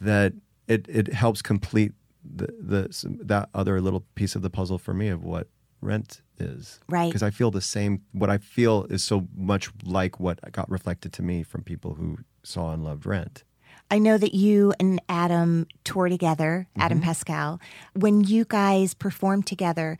that 0.00 0.32
it 0.66 0.86
it 0.88 1.12
helps 1.12 1.42
complete 1.42 1.92
the 2.24 2.48
the 2.58 3.16
that 3.24 3.50
other 3.54 3.80
little 3.80 4.04
piece 4.16 4.34
of 4.34 4.42
the 4.42 4.50
puzzle 4.50 4.78
for 4.78 4.92
me 4.92 5.08
of 5.08 5.22
what 5.22 5.46
Rent 5.80 6.22
is. 6.38 6.80
Right. 6.88 7.08
Because 7.08 7.22
I 7.22 7.30
feel 7.30 7.50
the 7.50 7.60
same. 7.60 8.02
What 8.12 8.30
I 8.30 8.38
feel 8.38 8.84
is 8.84 9.02
so 9.02 9.28
much 9.36 9.70
like 9.84 10.20
what 10.20 10.40
got 10.52 10.70
reflected 10.70 11.12
to 11.14 11.22
me 11.22 11.42
from 11.42 11.62
people 11.62 11.94
who 11.94 12.18
saw 12.42 12.72
and 12.72 12.84
loved 12.84 13.06
Rent. 13.06 13.44
I 13.90 13.98
know 13.98 14.18
that 14.18 14.34
you 14.34 14.74
and 14.80 15.00
Adam 15.08 15.66
tour 15.84 16.08
together, 16.08 16.66
Adam 16.76 16.98
mm-hmm. 16.98 17.06
Pascal. 17.06 17.60
When 17.94 18.24
you 18.24 18.44
guys 18.44 18.94
perform 18.94 19.42
together, 19.42 19.96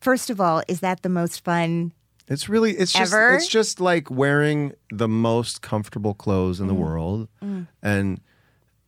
first 0.00 0.28
of 0.28 0.40
all, 0.40 0.62
is 0.68 0.80
that 0.80 1.02
the 1.02 1.08
most 1.08 1.42
fun? 1.42 1.92
It's 2.28 2.48
really 2.48 2.72
it's 2.72 2.92
just 2.92 3.12
it's 3.12 3.48
just 3.48 3.80
like 3.80 4.08
wearing 4.10 4.72
the 4.90 5.08
most 5.08 5.62
comfortable 5.62 6.14
clothes 6.14 6.60
in 6.60 6.68
the 6.68 6.74
mm. 6.74 6.78
world 6.78 7.28
mm. 7.42 7.66
and 7.82 8.20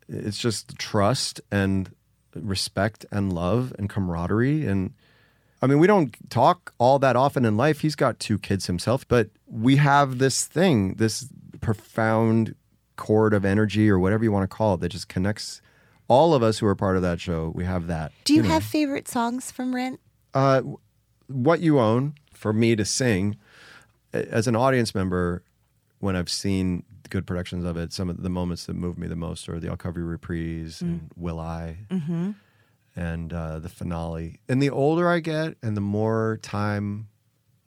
it's 0.08 0.38
just 0.38 0.78
trust 0.78 1.40
and 1.50 1.92
respect 2.36 3.04
and 3.10 3.32
love 3.32 3.74
and 3.80 3.90
camaraderie 3.90 4.64
and 4.64 4.94
I 5.62 5.66
mean 5.66 5.78
we 5.78 5.86
don't 5.86 6.14
talk 6.28 6.74
all 6.78 6.98
that 6.98 7.16
often 7.16 7.44
in 7.44 7.56
life. 7.56 7.80
He's 7.80 7.94
got 7.94 8.18
two 8.18 8.38
kids 8.38 8.66
himself, 8.66 9.06
but 9.06 9.30
we 9.46 9.76
have 9.76 10.18
this 10.18 10.44
thing, 10.44 10.94
this 10.94 11.28
profound 11.60 12.54
cord 12.96 13.32
of 13.32 13.44
energy 13.44 13.88
or 13.88 13.98
whatever 13.98 14.24
you 14.24 14.32
want 14.32 14.42
to 14.42 14.54
call 14.54 14.74
it 14.74 14.80
that 14.80 14.90
just 14.90 15.08
connects 15.08 15.62
all 16.08 16.34
of 16.34 16.42
us 16.42 16.58
who 16.58 16.66
are 16.66 16.74
part 16.74 16.96
of 16.96 17.02
that 17.02 17.20
show. 17.20 17.52
We 17.54 17.64
have 17.64 17.86
that. 17.86 18.12
Do 18.24 18.34
you, 18.34 18.42
know. 18.42 18.48
have 18.48 18.64
favorite 18.64 19.08
songs 19.08 19.50
from 19.50 19.74
Rent? 19.74 20.00
Uh, 20.34 20.62
what 21.28 21.60
you 21.60 21.78
own 21.78 22.14
for 22.32 22.52
me 22.52 22.76
to 22.76 22.84
sing 22.84 23.36
as 24.12 24.46
an 24.46 24.56
audience 24.56 24.94
member 24.94 25.42
when 26.00 26.16
I've 26.16 26.28
seen 26.28 26.82
good 27.08 27.26
productions 27.26 27.64
of 27.64 27.76
it, 27.76 27.92
some 27.92 28.10
of 28.10 28.22
the 28.22 28.28
moments 28.28 28.66
that 28.66 28.74
move 28.74 28.98
me 28.98 29.06
the 29.06 29.16
most 29.16 29.48
are 29.48 29.60
the 29.60 29.68
I'll 29.68 29.76
Cover 29.76 30.00
You 30.00 30.06
Reprise 30.06 30.80
and 30.80 31.10
Will 31.16 31.38
I 31.38 31.78
and 32.96 33.32
uh, 33.32 33.58
the 33.58 33.68
finale. 33.68 34.40
And 34.48 34.62
the 34.62 34.70
older 34.70 35.08
I 35.08 35.20
get 35.20 35.56
and 35.62 35.76
the 35.76 35.80
more 35.80 36.38
time 36.42 37.08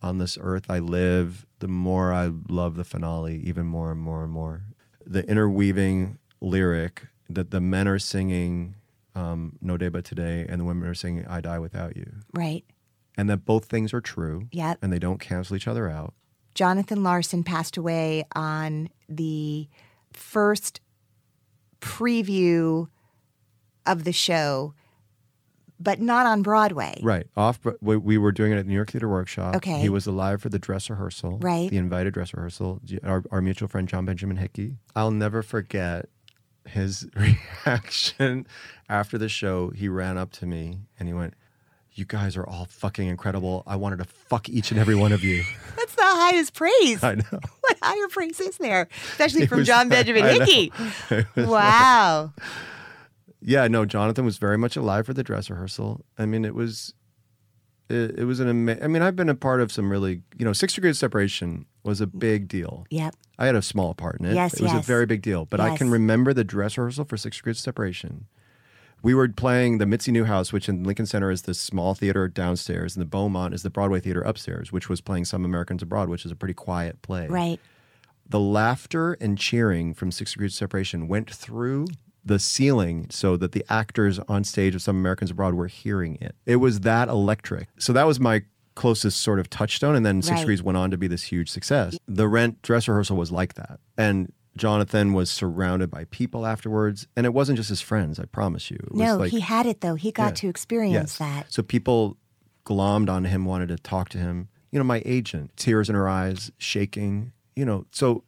on 0.01 0.17
this 0.19 0.37
earth 0.39 0.65
I 0.69 0.79
live, 0.79 1.45
the 1.59 1.67
more 1.67 2.13
I 2.13 2.31
love 2.49 2.75
the 2.75 2.83
finale 2.83 3.37
even 3.43 3.65
more 3.65 3.91
and 3.91 3.99
more 3.99 4.23
and 4.23 4.31
more. 4.31 4.63
The 5.05 5.27
interweaving 5.29 6.19
lyric 6.41 7.07
that 7.29 7.49
the 7.51 7.61
men 7.61 7.87
are 7.87 7.97
singing 7.99 8.75
um, 9.15 9.57
No 9.61 9.77
Day 9.77 9.89
But 9.89 10.05
Today 10.05 10.45
and 10.47 10.61
the 10.61 10.65
women 10.65 10.87
are 10.87 10.93
singing 10.93 11.25
I 11.25 11.41
Die 11.41 11.57
Without 11.59 11.95
You 11.97 12.11
Right. 12.33 12.63
and 13.17 13.29
that 13.29 13.45
both 13.45 13.65
things 13.65 13.93
are 13.93 14.01
true 14.01 14.47
Yep. 14.51 14.79
and 14.81 14.91
they 14.93 14.99
don't 14.99 15.19
cancel 15.19 15.55
each 15.55 15.67
other 15.67 15.89
out. 15.89 16.13
Jonathan 16.53 17.01
Larson 17.03 17.43
passed 17.43 17.77
away 17.77 18.25
on 18.35 18.89
the 19.09 19.67
first 20.13 20.81
preview 21.81 22.87
of 23.85 24.03
the 24.03 24.13
show, 24.13 24.73
but 25.79 25.99
not 25.99 26.25
on 26.25 26.41
Broadway. 26.41 26.99
Right. 27.03 27.27
Off 27.35 27.59
we, 27.81 27.97
we 27.97 28.17
were 28.17 28.31
doing 28.31 28.51
it 28.51 28.57
at 28.57 28.65
the 28.65 28.69
New 28.69 28.75
York 28.75 28.91
Theater 28.91 29.09
Workshop. 29.09 29.55
Okay. 29.55 29.79
He 29.79 29.89
was 29.89 30.07
alive 30.07 30.41
for 30.41 30.49
the 30.49 30.59
dress 30.59 30.89
rehearsal. 30.89 31.37
Right. 31.39 31.69
The 31.69 31.77
invited 31.77 32.13
dress 32.13 32.33
rehearsal. 32.33 32.81
Our, 33.03 33.23
our 33.31 33.41
mutual 33.41 33.67
friend 33.67 33.87
John 33.87 34.05
Benjamin 34.05 34.37
Hickey. 34.37 34.77
I'll 34.95 35.11
never 35.11 35.41
forget 35.41 36.09
his 36.65 37.07
reaction 37.65 38.47
after 38.89 39.17
the 39.17 39.29
show. 39.29 39.69
He 39.69 39.87
ran 39.87 40.17
up 40.17 40.31
to 40.33 40.45
me 40.45 40.79
and 40.99 41.07
he 41.07 41.13
went, 41.13 41.33
"You 41.93 42.05
guys 42.05 42.35
are 42.37 42.45
all 42.45 42.65
fucking 42.65 43.07
incredible. 43.07 43.63
I 43.67 43.75
wanted 43.75 43.97
to 43.97 44.05
fuck 44.05 44.49
each 44.49 44.71
and 44.71 44.79
every 44.79 44.95
one 44.95 45.11
of 45.11 45.23
you." 45.23 45.43
That's 45.75 45.95
the 45.95 46.01
highest 46.03 46.53
praise. 46.53 47.03
I 47.03 47.15
know. 47.15 47.23
What 47.65 47.77
higher 47.81 48.07
praise 48.09 48.39
is 48.39 48.57
there? 48.57 48.87
Especially 49.11 49.43
It 49.43 49.49
from 49.49 49.63
John 49.63 49.89
Benjamin 49.89 50.23
Hickey. 50.25 50.71
Wow. 51.35 52.31
Yeah, 53.47 53.67
no, 53.67 53.85
Jonathan 53.85 54.25
was 54.25 54.37
very 54.37 54.57
much 54.57 54.75
alive 54.75 55.05
for 55.05 55.13
the 55.13 55.23
dress 55.23 55.49
rehearsal. 55.51 56.01
I 56.17 56.25
mean, 56.25 56.43
it 56.45 56.55
was, 56.55 56.93
it, 57.89 58.17
it 58.19 58.25
was 58.25 58.39
an 58.39 58.49
ama- 58.49 58.79
I 58.83 58.87
mean, 58.87 59.03
I've 59.03 59.15
been 59.15 59.29
a 59.29 59.35
part 59.35 59.61
of 59.61 59.71
some 59.71 59.91
really, 59.91 60.23
you 60.37 60.43
know, 60.45 60.51
Six 60.53 60.73
Degrees 60.73 60.95
of 60.95 60.99
Separation 60.99 61.65
was 61.83 62.01
a 62.01 62.07
big 62.07 62.47
deal. 62.47 62.85
Yep. 62.89 63.15
I 63.37 63.45
had 63.45 63.55
a 63.55 63.61
small 63.61 63.93
part 63.93 64.19
in 64.19 64.25
it. 64.25 64.33
Yes, 64.33 64.55
it 64.55 64.61
was 64.61 64.71
yes. 64.73 64.83
a 64.83 64.87
very 64.87 65.05
big 65.05 65.21
deal. 65.21 65.45
But 65.45 65.59
I 65.59 65.77
can 65.77 65.91
remember 65.91 66.33
the 66.33 66.43
dress 66.43 66.77
rehearsal 66.77 67.05
for 67.05 67.17
Six 67.17 67.37
Degrees 67.37 67.57
of 67.57 67.61
Separation. 67.61 68.25
We 69.03 69.13
were 69.13 69.27
playing 69.27 69.77
the 69.77 69.85
Mitzi 69.85 70.11
Newhouse, 70.11 70.51
which 70.51 70.67
in 70.67 70.83
Lincoln 70.83 71.05
Center 71.05 71.29
is 71.29 71.43
this 71.43 71.59
small 71.59 71.93
theater 71.93 72.27
downstairs, 72.27 72.95
and 72.95 73.01
the 73.01 73.05
Beaumont 73.05 73.53
is 73.53 73.61
the 73.61 73.69
Broadway 73.69 73.99
theater 73.99 74.21
upstairs, 74.21 74.71
which 74.71 74.89
was 74.89 75.01
playing 75.01 75.25
Some 75.25 75.45
Americans 75.45 75.83
Abroad, 75.83 76.09
which 76.09 76.25
is 76.25 76.31
a 76.31 76.35
pretty 76.35 76.55
quiet 76.55 77.03
play 77.03 77.27
Right. 77.27 77.59
the 78.27 78.39
laughter 78.39 79.13
and 79.21 79.37
cheering 79.37 79.93
from 79.93 80.11
Six 80.11 80.31
Degrees 80.31 80.53
of 80.53 80.57
Separation 80.57 81.07
went 81.07 81.29
through 81.29 81.85
the 82.25 82.39
ceiling 82.39 83.07
so 83.11 83.37
that 83.37 83.51
the 83.51 83.63
actors 83.69 84.19
on 84.27 84.43
stage 84.43 84.73
of 84.75 84.81
Some 84.81 84.95
Americans 84.97 85.31
Abroad 85.31 85.53
were 85.53 85.67
hearing 85.67 86.17
it. 86.19 86.35
It 86.45 86.55
was 86.57 86.79
that 86.81 87.07
electric. 87.07 87.67
So 87.77 87.93
that 87.93 88.07
was 88.07 88.19
my 88.19 88.41
closest 88.73 89.21
sort 89.21 89.39
of 89.39 89.49
touchstone. 89.49 89.95
And 89.95 90.05
then 90.05 90.21
Six 90.21 90.31
Right. 90.31 90.39
Degrees 90.41 90.63
went 90.63 90.77
on 90.77 90.91
to 90.91 90.97
be 90.97 91.07
this 91.07 91.23
huge 91.23 91.49
success. 91.51 91.97
The 92.07 92.27
Rent 92.27 92.61
dress 92.61 92.87
rehearsal 92.87 93.15
was 93.15 93.31
like 93.31 93.53
that. 93.53 93.79
And 93.97 94.33
Jonathan 94.57 95.13
was 95.13 95.29
surrounded 95.29 95.91
by 95.91 96.05
people 96.05 96.45
afterwards. 96.45 97.07
And 97.15 97.25
it 97.25 97.33
wasn't 97.33 97.57
just 97.57 97.69
his 97.69 97.81
friends, 97.81 98.19
I 98.19 98.25
promise 98.25 98.71
you. 98.71 98.77
It 98.77 98.91
was 98.91 98.99
No, 99.01 99.17
like, 99.17 99.31
he 99.31 99.39
had 99.41 99.65
it 99.65 99.81
though. 99.81 99.95
He 99.95 100.11
got 100.11 100.31
Yeah. 100.31 100.35
to 100.35 100.49
experience 100.49 101.17
that. 101.19 101.51
so 101.51 101.61
people 101.61 102.17
glommed 102.65 103.09
on 103.09 103.25
him, 103.25 103.45
wanted 103.45 103.67
to 103.69 103.77
talk 103.77 104.09
to 104.09 104.17
him. 104.17 104.47
You 104.71 104.79
know, 104.79 104.85
my 104.85 105.01
agent, 105.05 105.51
tears 105.55 105.89
in 105.89 105.95
her 105.95 106.09
eyes, 106.09 106.51
shaking. 106.57 107.31
You 107.55 107.63
know, 107.65 107.85
so 107.91 108.23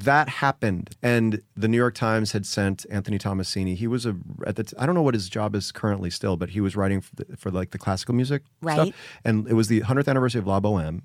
that 0.00 0.28
happened, 0.28 0.90
and 1.02 1.42
the 1.56 1.68
New 1.68 1.76
York 1.76 1.94
Times 1.94 2.32
had 2.32 2.46
sent 2.46 2.86
Anthony 2.90 3.18
Tommasini. 3.18 3.76
He 3.76 3.86
was 3.86 4.06
a 4.06 4.16
at 4.46 4.56
the 4.56 4.64
t- 4.64 4.76
I 4.78 4.86
don't 4.86 4.94
know 4.94 5.02
what 5.02 5.14
his 5.14 5.28
job 5.28 5.54
is 5.54 5.70
currently 5.72 6.10
still, 6.10 6.36
but 6.36 6.50
he 6.50 6.60
was 6.60 6.74
writing 6.76 7.00
for, 7.00 7.14
the, 7.16 7.36
for 7.36 7.50
like 7.50 7.70
the 7.70 7.78
classical 7.78 8.14
music 8.14 8.42
Right. 8.62 8.74
stuff, 8.88 8.96
and 9.24 9.46
it 9.48 9.54
was 9.54 9.68
the 9.68 9.80
hundredth 9.80 10.08
anniversary 10.08 10.38
of 10.40 10.46
La 10.46 10.60
Boheme. 10.60 11.02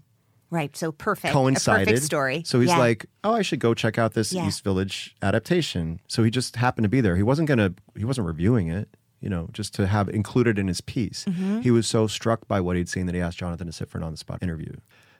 Right. 0.49 0.75
So 0.77 0.93
perfect. 0.93 1.33
Coincided. 1.33 1.87
A 1.89 1.91
perfect 1.91 2.05
story. 2.05 2.43
So 2.45 2.61
he's 2.61 2.69
Yeah. 2.69 2.77
like, 2.77 3.05
"Oh, 3.25 3.33
I 3.33 3.41
should 3.41 3.59
go 3.59 3.73
check 3.73 3.97
out 3.97 4.13
this 4.13 4.31
Yeah. 4.31 4.47
East 4.47 4.63
Village 4.63 5.15
adaptation." 5.21 5.99
So 6.07 6.23
he 6.23 6.31
just 6.31 6.55
happened 6.55 6.83
to 6.85 6.89
be 6.89 7.01
there. 7.01 7.17
He 7.17 7.23
wasn't 7.23 7.49
gonna. 7.49 7.73
He 7.97 8.05
wasn't 8.05 8.27
reviewing 8.27 8.69
it. 8.69 8.87
You 9.19 9.29
know, 9.29 9.49
just 9.51 9.73
to 9.75 9.87
have 9.87 10.07
included 10.09 10.59
in 10.59 10.67
his 10.67 10.79
piece. 10.79 11.25
Mm-hmm. 11.25 11.61
He 11.61 11.71
was 11.71 11.87
so 11.87 12.05
struck 12.05 12.47
by 12.47 12.61
what 12.61 12.75
he'd 12.77 12.87
seen 12.87 13.07
that 13.07 13.15
he 13.15 13.19
asked 13.21 13.39
Jonathan 13.39 13.65
to 13.65 13.73
sit 13.73 13.89
for 13.89 13.97
an 13.97 14.03
on-the-spot 14.03 14.43
interview. 14.43 14.73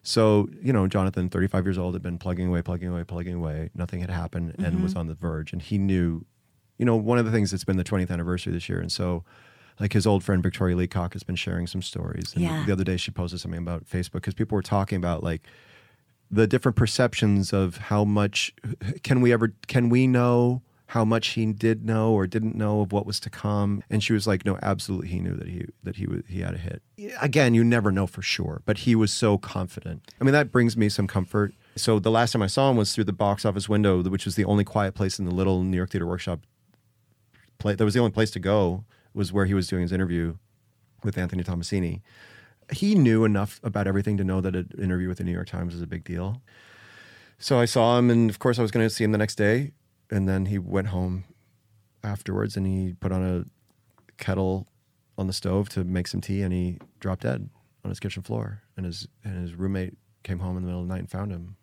So 0.03 0.49
you 0.61 0.71
know, 0.73 0.87
Jonathan, 0.87 1.29
35 1.29 1.65
years 1.65 1.77
old, 1.77 1.93
had 1.95 2.01
been 2.01 2.17
plugging 2.17 2.47
away, 2.47 2.61
plugging 2.61 2.89
away, 2.89 3.03
plugging 3.03 3.35
away. 3.35 3.69
Nothing 3.75 3.99
had 4.01 4.09
happened, 4.09 4.55
and 4.57 4.65
Mm-hmm. 4.75 4.83
was 4.83 4.95
on 4.95 5.07
the 5.07 5.13
verge. 5.15 5.51
And 5.53 5.61
he 5.61 5.77
knew, 5.77 6.25
you 6.77 6.85
know, 6.85 6.95
one 6.95 7.17
of 7.17 7.25
the 7.25 7.31
things 7.31 7.51
that's 7.51 7.63
been 7.65 7.77
the 7.77 7.83
20th 7.83 8.09
anniversary 8.11 8.53
this 8.53 8.67
year, 8.69 8.79
and 8.79 8.91
so. 8.91 9.23
Like 9.79 9.93
his 9.93 10.07
old 10.07 10.23
friend 10.23 10.41
Victoria 10.41 10.75
Leacock 10.75 11.13
has 11.13 11.21
been 11.21 11.35
sharing 11.35 11.67
some 11.67 11.83
stories. 11.83 12.33
And 12.33 12.43
Yeah. 12.43 12.63
the 12.65 12.71
other 12.71 12.83
day 12.83 12.97
she 12.97 13.11
posted 13.11 13.39
something 13.41 13.59
about 13.59 13.85
Facebook 13.87 14.13
because 14.13 14.33
people 14.33 14.55
were 14.55 14.63
talking 14.63 14.95
about 14.97 15.21
like 15.21 15.43
the 16.31 16.47
different 16.47 16.75
perceptions 16.75 17.53
of 17.53 17.77
how 17.77 18.03
much 18.03 18.51
can 19.03 19.21
we 19.21 19.31
ever 19.31 19.53
can 19.67 19.89
we 19.89 20.07
know 20.07 20.63
how 20.87 21.03
much 21.03 21.29
he 21.29 21.45
did 21.45 21.85
know 21.85 22.13
or 22.13 22.27
didn't 22.27 22.55
know 22.55 22.81
of 22.81 22.91
what 22.91 23.05
was 23.05 23.19
to 23.21 23.29
come. 23.29 23.83
And 23.89 24.03
she 24.03 24.13
was 24.13 24.25
like 24.25 24.45
no 24.45 24.57
absolutely 24.61 25.09
he 25.09 25.19
knew 25.19 25.35
that 25.35 25.47
he 25.47 25.65
that 25.83 25.97
he 25.97 26.07
he 26.27 26.41
had 26.41 26.53
a 26.53 26.57
hit. 26.57 26.81
Again 27.21 27.53
you 27.53 27.63
never 27.63 27.91
know 27.91 28.07
for 28.07 28.21
sure 28.21 28.61
but 28.65 28.79
he 28.79 28.95
was 28.95 29.11
so 29.11 29.37
confident. 29.37 30.11
I 30.19 30.23
mean 30.23 30.33
that 30.33 30.51
brings 30.51 30.75
me 30.77 30.89
some 30.89 31.07
comfort. 31.07 31.53
So 31.75 31.99
the 31.99 32.11
last 32.11 32.31
time 32.31 32.41
i 32.41 32.47
saw 32.47 32.71
him 32.71 32.77
was 32.77 32.95
through 32.95 33.03
the 33.03 33.13
box 33.13 33.45
office 33.45 33.69
window 33.69 34.01
which 34.01 34.25
was 34.25 34.35
the 34.35 34.45
only 34.45 34.63
quiet 34.63 34.95
place 34.95 35.19
in 35.19 35.25
the 35.25 35.33
little 35.33 35.61
new 35.63 35.77
york 35.77 35.91
theater 35.91 36.07
workshop 36.07 36.39
play 37.59 37.75
that 37.75 37.85
was 37.85 37.93
the 37.93 37.99
only 37.99 38.11
place 38.11 38.31
to 38.31 38.39
go 38.39 38.83
was 39.13 39.31
where 39.31 39.45
he 39.45 39.53
was 39.53 39.67
doing 39.67 39.83
his 39.83 39.91
interview 39.91 40.35
with 41.03 41.19
anthony 41.19 41.43
tommasini 41.43 42.01
he 42.71 42.95
knew 42.95 43.23
enough 43.23 43.59
about 43.63 43.87
everything 43.87 44.17
to 44.17 44.23
know 44.23 44.41
that 44.41 44.55
an 44.55 44.69
interview 44.77 45.07
with 45.07 45.17
the 45.19 45.23
New 45.23 45.31
York 45.31 45.47
Times 45.47 45.73
is 45.73 45.81
a 45.81 45.87
big 45.87 46.03
deal. 46.03 46.41
So 47.39 47.59
I 47.59 47.65
saw 47.65 47.97
him, 47.97 48.09
and 48.09 48.29
of 48.29 48.39
course, 48.39 48.57
I 48.59 48.61
was 48.61 48.71
going 48.71 48.85
to 48.85 48.89
see 48.89 49.03
him 49.03 49.11
the 49.11 49.17
next 49.17 49.35
day. 49.35 49.71
And 50.09 50.27
then 50.27 50.45
he 50.45 50.57
went 50.57 50.87
home 50.87 51.25
afterwards, 52.03 52.55
and 52.55 52.65
he 52.65 52.93
put 52.99 53.11
on 53.11 53.23
a 53.23 53.45
kettle 54.17 54.67
on 55.17 55.27
the 55.27 55.33
stove 55.33 55.69
to 55.69 55.83
make 55.83 56.07
some 56.07 56.21
tea, 56.21 56.41
and 56.41 56.53
he 56.53 56.77
dropped 56.99 57.23
dead 57.23 57.49
on 57.83 57.89
his 57.89 57.99
kitchen 57.99 58.23
floor. 58.23 58.61
And 58.75 58.85
his 58.85 59.07
and 59.23 59.41
his 59.41 59.53
roommate 59.55 59.95
came 60.23 60.39
home 60.39 60.55
in 60.57 60.63
the 60.63 60.67
middle 60.67 60.81
of 60.81 60.87
the 60.87 60.93
night 60.93 60.99
and 61.01 61.09
found 61.11 61.31
him. 61.31 61.55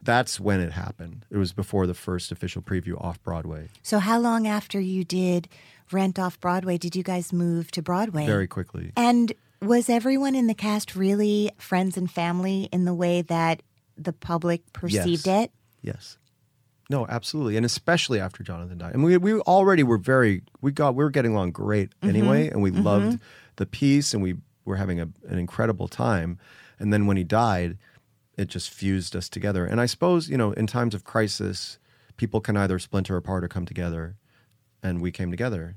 That's 0.00 0.38
when 0.38 0.60
it 0.60 0.72
happened. 0.72 1.24
It 1.30 1.38
was 1.38 1.52
before 1.52 1.86
the 1.86 1.94
first 1.94 2.30
official 2.30 2.62
preview 2.62 3.02
off 3.02 3.20
Broadway. 3.22 3.68
So 3.82 3.98
how 3.98 4.20
long 4.20 4.46
after 4.46 4.78
you 4.78 5.02
did 5.04 5.48
Rent 5.90 6.18
off 6.20 6.38
Broadway 6.40 6.78
did 6.78 6.94
you 6.94 7.02
guys 7.02 7.32
move 7.32 7.70
to 7.72 7.82
Broadway? 7.82 8.24
Very 8.26 8.46
quickly. 8.46 8.92
And 8.96 9.32
was 9.60 9.88
everyone 9.88 10.34
in 10.36 10.46
the 10.46 10.54
cast 10.54 10.94
really 10.94 11.50
friends 11.58 11.96
and 11.96 12.08
family 12.10 12.68
in 12.70 12.84
the 12.84 12.94
way 12.94 13.22
that 13.22 13.62
the 13.96 14.12
public 14.12 14.72
perceived 14.72 15.26
Yes. 15.26 15.44
it? 15.44 15.52
Yes. 15.82 16.17
No, 16.90 17.06
absolutely, 17.06 17.56
and 17.56 17.66
especially 17.66 18.18
after 18.18 18.42
Jonathan 18.42 18.78
died. 18.78 18.94
And 18.94 19.04
we 19.04 19.16
we 19.18 19.34
already 19.40 19.82
were 19.82 19.98
very 19.98 20.42
we 20.60 20.72
got 20.72 20.94
we 20.94 21.04
were 21.04 21.10
getting 21.10 21.32
along 21.32 21.52
great 21.52 21.90
mm-hmm, 21.90 22.08
anyway, 22.08 22.48
and 22.48 22.62
we 22.62 22.70
mm-hmm. 22.70 22.82
loved 22.82 23.20
the 23.56 23.66
piece, 23.66 24.14
and 24.14 24.22
we 24.22 24.36
were 24.64 24.76
having 24.76 25.00
a, 25.00 25.08
an 25.28 25.38
incredible 25.38 25.88
time. 25.88 26.38
And 26.78 26.92
then 26.92 27.06
when 27.06 27.16
he 27.16 27.24
died, 27.24 27.76
it 28.36 28.48
just 28.48 28.70
fused 28.70 29.16
us 29.16 29.28
together. 29.28 29.66
And 29.66 29.80
I 29.80 29.86
suppose 29.86 30.30
you 30.30 30.38
know, 30.38 30.52
in 30.52 30.66
times 30.66 30.94
of 30.94 31.04
crisis, 31.04 31.78
people 32.16 32.40
can 32.40 32.56
either 32.56 32.78
splinter 32.78 33.16
apart 33.16 33.44
or 33.44 33.48
come 33.48 33.66
together, 33.66 34.16
and 34.82 35.02
we 35.02 35.12
came 35.12 35.30
together. 35.30 35.76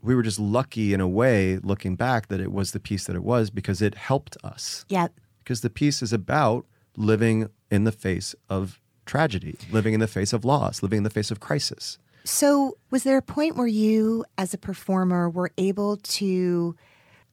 We 0.00 0.14
were 0.14 0.22
just 0.22 0.38
lucky 0.38 0.94
in 0.94 1.00
a 1.00 1.08
way, 1.08 1.58
looking 1.58 1.96
back, 1.96 2.28
that 2.28 2.40
it 2.40 2.52
was 2.52 2.70
the 2.70 2.80
piece 2.80 3.04
that 3.06 3.16
it 3.16 3.24
was 3.24 3.50
because 3.50 3.82
it 3.82 3.96
helped 3.96 4.36
us 4.44 4.86
Yeah. 4.88 5.08
because 5.40 5.60
the 5.60 5.70
piece 5.70 6.02
is 6.02 6.12
about 6.12 6.66
living 6.96 7.48
in 7.68 7.82
the 7.84 7.92
face 7.92 8.34
of 8.48 8.80
tragedy, 9.08 9.58
living 9.72 9.94
in 9.94 10.00
the 10.00 10.06
face 10.06 10.32
of 10.32 10.44
loss, 10.44 10.82
living 10.82 10.98
in 10.98 11.02
the 11.02 11.10
face 11.10 11.32
of 11.32 11.40
crisis. 11.40 11.98
So, 12.24 12.76
was 12.90 13.04
there 13.04 13.16
a 13.16 13.22
point 13.22 13.56
where 13.56 13.66
you, 13.66 14.24
as 14.36 14.52
a 14.52 14.58
performer, 14.58 15.28
were 15.30 15.50
able 15.56 15.96
to 15.96 16.76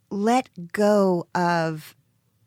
let 0.09 0.49
go 0.71 1.27
of 1.35 1.95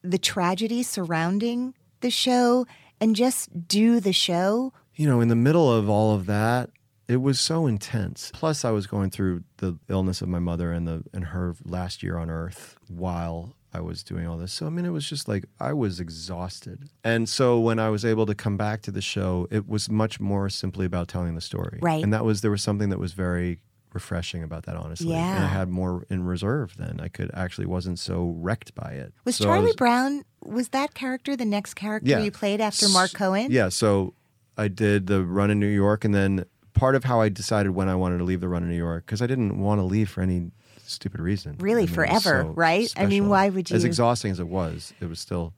the 0.02 0.18
tragedy 0.18 0.82
surrounding 0.82 1.74
the 2.00 2.10
show 2.10 2.66
and 3.00 3.14
just 3.14 3.68
do 3.68 4.00
the 4.00 4.12
show? 4.12 4.72
You 4.94 5.08
know, 5.08 5.20
in 5.20 5.28
the 5.28 5.36
middle 5.36 5.70
of 5.72 5.88
all 5.88 6.14
of 6.14 6.26
that, 6.26 6.70
it 7.06 7.22
was 7.22 7.40
so 7.40 7.66
intense. 7.66 8.30
Plus, 8.34 8.64
I 8.64 8.70
was 8.70 8.86
going 8.86 9.10
through 9.10 9.44
the 9.58 9.78
illness 9.88 10.22
of 10.22 10.28
my 10.28 10.38
mother 10.38 10.72
and 10.72 10.86
the 10.86 11.04
and 11.12 11.26
her 11.26 11.54
last 11.64 12.02
year 12.02 12.18
on 12.18 12.30
Earth 12.30 12.76
while 12.88 13.54
I 13.74 13.80
was 13.80 14.02
doing 14.02 14.26
all 14.26 14.38
this. 14.38 14.52
So 14.52 14.66
I 14.66 14.70
mean, 14.70 14.84
it 14.84 14.90
was 14.90 15.08
just 15.08 15.28
like 15.28 15.44
I 15.60 15.72
was 15.72 16.00
exhausted. 16.00 16.88
And 17.04 17.28
so 17.28 17.58
when 17.58 17.78
I 17.78 17.90
was 17.90 18.04
able 18.04 18.26
to 18.26 18.34
come 18.34 18.56
back 18.56 18.82
to 18.82 18.90
the 18.90 19.02
show, 19.02 19.46
it 19.50 19.68
was 19.68 19.90
much 19.90 20.20
more 20.20 20.48
simply 20.48 20.86
about 20.86 21.08
telling 21.08 21.34
the 21.34 21.40
story. 21.40 21.78
Right. 21.82 22.02
And 22.02 22.12
that 22.12 22.24
was 22.24 22.40
there 22.40 22.50
was 22.50 22.62
something 22.62 22.88
that 22.90 22.98
was 22.98 23.12
very 23.12 23.58
refreshing 23.94 24.42
about 24.42 24.64
that, 24.66 24.76
honestly. 24.76 25.14
And 25.14 25.38
Yeah. 25.38 25.44
I 25.44 25.46
had 25.48 25.68
more 25.68 26.04
in 26.10 26.24
reserve 26.24 26.76
then. 26.78 27.00
I 27.00 27.08
could 27.08 27.30
actually 27.34 27.66
wasn't 27.66 27.98
so 27.98 28.34
wrecked 28.38 28.74
by 28.74 28.90
it. 28.92 29.12
Was 29.24 29.36
So 29.36 29.44
Charlie 29.44 29.66
was- 29.66 29.76
Brown, 29.76 30.22
was 30.44 30.68
that 30.70 30.94
character 30.94 31.36
the 31.36 31.44
next 31.46 31.74
character 31.74 32.08
Yeah. 32.10 32.20
you 32.20 32.30
played 32.30 32.60
after 32.60 32.88
Mark 32.90 33.12
Cohen? 33.14 33.50
Yeah, 33.50 33.70
so 33.70 34.14
I 34.58 34.68
did 34.68 35.06
the 35.06 35.24
run 35.24 35.50
in 35.50 35.58
New 35.58 35.66
York, 35.68 36.04
and 36.04 36.14
then 36.14 36.44
part 36.74 36.94
of 36.96 37.04
how 37.04 37.20
I 37.20 37.28
decided 37.28 37.70
when 37.70 37.88
I 37.88 37.94
wanted 37.94 38.18
to 38.18 38.24
leave 38.24 38.40
the 38.40 38.48
run 38.48 38.62
in 38.62 38.68
New 38.68 38.76
York 38.76 39.06
because 39.06 39.20
I 39.22 39.26
didn't 39.26 39.58
want 39.58 39.78
to 39.80 39.84
leave 39.84 40.08
for 40.10 40.20
any 40.20 40.50
stupid 40.88 41.20
reason. 41.20 41.56
Really, 41.58 41.82
I 41.82 41.86
mean, 41.86 41.94
forever, 41.94 42.20
so 42.20 42.52
right? 42.54 42.92
I 42.96 43.06
mean, 43.06 43.28
why 43.28 43.48
would 43.48 43.70
you? 43.70 43.76
As 43.76 43.84
exhausting 43.84 44.30
as 44.30 44.40
it 44.40 44.48
was, 44.48 44.92
it 45.00 45.06
was 45.08 45.20
still. 45.20 45.54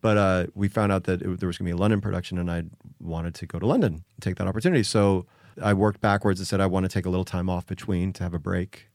But 0.00 0.16
uh, 0.18 0.46
we 0.54 0.68
found 0.68 0.92
out 0.92 1.04
that 1.04 1.22
it, 1.22 1.40
there 1.40 1.46
was 1.46 1.56
going 1.58 1.66
to 1.66 1.74
be 1.74 1.78
a 1.78 1.80
London 1.80 2.00
production, 2.00 2.38
and 2.38 2.50
I 2.50 2.64
wanted 3.00 3.34
to 3.36 3.46
go 3.46 3.58
to 3.58 3.66
London 3.66 3.92
and 3.94 4.02
take 4.20 4.36
that 4.36 4.46
opportunity. 4.46 4.82
So 4.82 5.26
I 5.62 5.72
worked 5.72 6.00
backwards 6.00 6.40
and 6.40 6.46
said 6.46 6.60
I 6.60 6.66
want 6.66 6.84
to 6.84 6.88
take 6.88 7.06
a 7.06 7.10
little 7.10 7.24
time 7.24 7.48
off 7.48 7.66
between 7.66 8.12
to 8.14 8.22
have 8.22 8.34
a 8.34 8.38
break, 8.38 8.88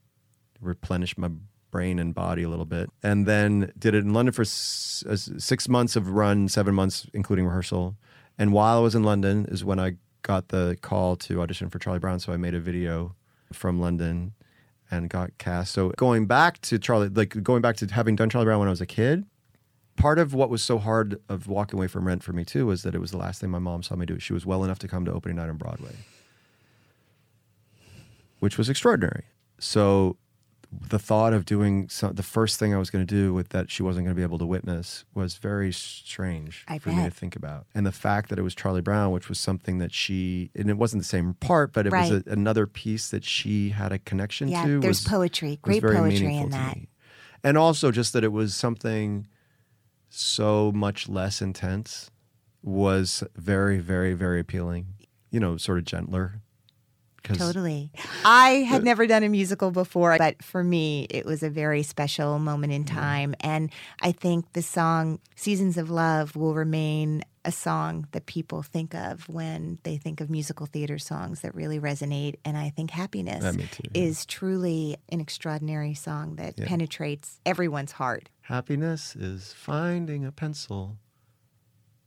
replenish 0.62 1.18
my 1.18 1.30
brain 1.72 2.00
and 2.00 2.14
body 2.14 2.44
a 2.44 2.50
little 2.50 2.66
bit, 2.66 2.90
and 3.04 3.26
then 3.26 3.72
did 3.78 3.94
it 3.96 4.04
in 4.04 4.14
London 4.14 4.34
for 4.34 4.42
s- 4.42 5.04
uh, 5.08 5.16
six 5.16 5.68
months 5.70 5.96
of 5.96 6.10
run, 6.10 6.48
seven 6.50 6.74
months 6.76 7.08
including 7.14 7.46
rehearsal. 7.46 7.96
And 8.38 8.54
while 8.54 8.78
I 8.78 8.82
was 8.82 8.96
in 8.96 9.04
London 9.04 9.46
is 9.50 9.64
when 9.64 9.80
I 9.80 9.96
got 10.22 10.50
the 10.50 10.78
call 10.82 11.16
to 11.16 11.42
audition 11.42 11.70
for 11.70 11.80
Charlie 11.80 12.00
Brown. 12.00 12.20
So 12.20 12.34
I 12.34 12.38
made 12.38 12.54
a 12.56 12.60
video 12.60 13.16
from 13.54 13.80
London 13.80 14.34
and 14.92 15.10
got 15.10 15.38
cast. 15.38 15.72
So 15.74 15.90
going 15.98 16.26
back 16.26 16.60
to 16.62 16.80
Charlie, 16.80 17.10
like 17.10 17.42
going 17.44 17.62
back 17.62 17.78
to 17.78 17.88
having 17.88 18.16
done 18.16 18.30
Charlie 18.30 18.46
Brown 18.46 18.60
when 18.60 18.68
I 18.68 18.72
was 18.72 18.82
a 18.82 18.86
kid, 18.86 19.26
part 19.96 20.18
of 20.20 20.34
what 20.34 20.50
was 20.50 20.64
so 20.64 20.78
hard 20.78 21.20
of 21.30 21.48
walking 21.48 21.78
away 21.78 21.88
from 21.88 22.08
Rent 22.08 22.24
for 22.24 22.34
me 22.34 22.46
too 22.46 22.66
was 22.66 22.84
that 22.84 22.96
it 22.96 23.00
was 23.00 23.12
the 23.12 23.18
last 23.18 23.42
thing 23.42 23.50
my 23.50 23.60
mom 23.60 23.84
saw 23.84 23.96
me 23.96 24.06
do. 24.06 24.20
She 24.20 24.34
was 24.34 24.46
well 24.46 24.64
enough 24.64 24.80
to 24.80 24.88
come 24.88 25.06
to 25.06 25.12
opening 25.12 25.38
night 25.38 25.50
on 25.50 25.58
Broadway, 25.58 25.96
which 28.40 28.58
was 28.58 28.70
extraordinary. 28.70 29.26
So 29.60 30.18
the 30.72 31.00
thought 31.00 31.34
of 31.34 31.46
doing 31.46 31.90
some, 31.90 32.14
the 32.14 32.22
first 32.24 32.60
thing 32.60 32.76
I 32.76 32.78
was 32.78 32.90
going 32.92 33.06
to 33.06 33.12
do 33.16 33.34
with 33.34 33.50
that 33.50 33.72
she 33.72 33.82
wasn't 33.82 34.06
going 34.06 34.16
to 34.16 34.20
be 34.20 34.24
able 34.24 34.38
to 34.38 34.46
witness 34.46 35.04
was 35.16 35.38
very 35.38 35.72
strange 35.72 36.64
I 36.68 36.78
for 36.78 36.90
me 36.90 37.04
to 37.06 37.10
think 37.10 37.36
about. 37.36 37.66
And 37.74 37.86
the 37.88 37.92
fact 37.92 38.30
that 38.30 38.38
it 38.38 38.44
was 38.44 38.54
Charlie 38.54 38.82
Brown, 38.82 39.12
which 39.12 39.30
was 39.30 39.40
something 39.40 39.80
that 39.80 39.92
she, 39.92 40.52
and 40.56 40.70
it 40.70 40.78
wasn't 40.78 41.02
the 41.02 41.08
same 41.08 41.34
part, 41.36 41.74
but 41.74 41.88
it 41.88 41.92
was 41.92 42.12
a, 42.12 42.24
another 42.28 42.68
piece 42.68 43.10
that 43.10 43.24
she 43.24 43.70
had 43.70 43.92
a 43.92 43.98
connection 43.98 44.48
Yeah, 44.48 44.64
to. 44.66 44.80
there's 44.80 45.04
was- 45.04 45.08
poetry, 45.08 45.58
great 45.62 45.82
poetry 45.82 46.38
in 46.38 46.50
that. 46.52 46.76
me. 46.76 46.90
And 47.44 47.58
also 47.58 47.90
just 47.92 48.14
that 48.14 48.24
it 48.24 48.32
was 48.32 48.56
something 48.56 49.26
so 50.10 50.72
much 50.72 51.08
less 51.10 51.42
intense 51.42 52.12
was 52.62 53.24
very, 53.36 53.80
very, 53.80 54.14
very 54.14 54.40
appealing. 54.40 54.88
You 55.32 55.40
know, 55.40 55.58
sort 55.58 55.78
of 55.78 55.86
gentler. 55.86 56.42
Totally. 57.24 57.92
I 58.26 58.50
had 58.70 58.84
never 58.84 59.08
done 59.08 59.24
a 59.24 59.30
musical 59.30 59.72
before, 59.72 60.18
but 60.18 60.42
for 60.44 60.64
me, 60.64 61.08
it 61.10 61.26
was 61.26 61.44
a 61.44 61.50
very 61.50 61.84
special 61.84 62.40
moment 62.40 62.74
in 62.74 62.84
mm. 62.84 62.94
time. 62.94 63.36
And 63.42 63.72
I 64.02 64.12
think 64.12 64.54
the 64.54 64.62
song 64.62 65.20
Seasons 65.36 65.78
of 65.78 65.90
Love 65.90 66.36
will 66.36 66.54
remain 66.54 67.24
a 67.46 67.52
song 67.52 68.08
that 68.12 68.26
people 68.26 68.62
think 68.62 68.94
of 68.94 69.28
when 69.30 69.80
they 69.84 69.98
think 69.98 70.22
of 70.22 70.30
musical 70.30 70.66
theater 70.66 70.98
songs 70.98 71.42
that 71.42 71.56
really 71.56 71.80
resonate. 71.80 72.36
And 72.44 72.58
I 72.58 72.70
think 72.70 72.92
Happiness 72.92 73.44
Yeah, 73.44 73.66
too, 73.72 73.84
yeah. 73.94 74.02
is 74.04 74.26
truly 74.26 74.98
an 75.10 75.20
extraordinary 75.22 75.94
song 75.94 76.36
that 76.36 76.58
penetrates 76.58 77.40
everyone's 77.46 77.94
heart. 77.94 78.30
Happiness 78.42 79.16
is 79.16 79.54
finding 79.54 80.26
a 80.26 80.32
pencil. 80.32 80.98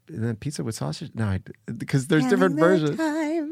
And 0.09 0.25
then 0.25 0.37
pizza 0.37 0.63
with 0.63 0.75
sausage? 0.75 1.13
No, 1.15 1.39
because 1.79 2.09
there's 2.09 2.27
different 2.27 2.59
Having 2.59 2.81
versions. 2.81 2.97
time. 2.99 3.52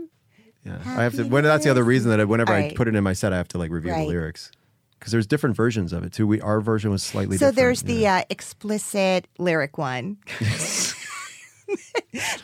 Yeah, 0.65 0.79
I 0.85 1.03
have 1.03 1.15
to. 1.17 1.25
When, 1.25 1.45
that's 1.45 1.65
the 1.65 1.71
other 1.71 1.85
reason 1.85 2.11
that 2.11 2.21
I, 2.21 2.25
whenever 2.25 2.53
I 2.53 2.73
put 2.75 2.87
it 2.89 2.95
in 2.95 3.03
my 3.03 3.13
set, 3.15 3.33
I 3.33 3.37
have 3.39 3.49
to 3.49 3.59
like 3.59 3.71
review 3.71 3.93
Right. 3.93 4.03
the 4.03 4.07
lyrics 4.09 4.51
because 4.99 5.11
there's 5.13 5.27
different 5.27 5.57
versions 5.57 5.93
of 5.93 6.05
it 6.05 6.13
too. 6.13 6.27
We 6.27 6.41
our 6.43 6.61
version 6.61 6.91
was 6.91 7.03
slightly. 7.03 7.37
So 7.39 7.47
different. 7.51 7.57
there's 7.57 7.83
the 7.83 8.07
uh, 8.07 8.23
explicit 8.29 9.27
lyric 9.39 9.79
one. 9.79 10.19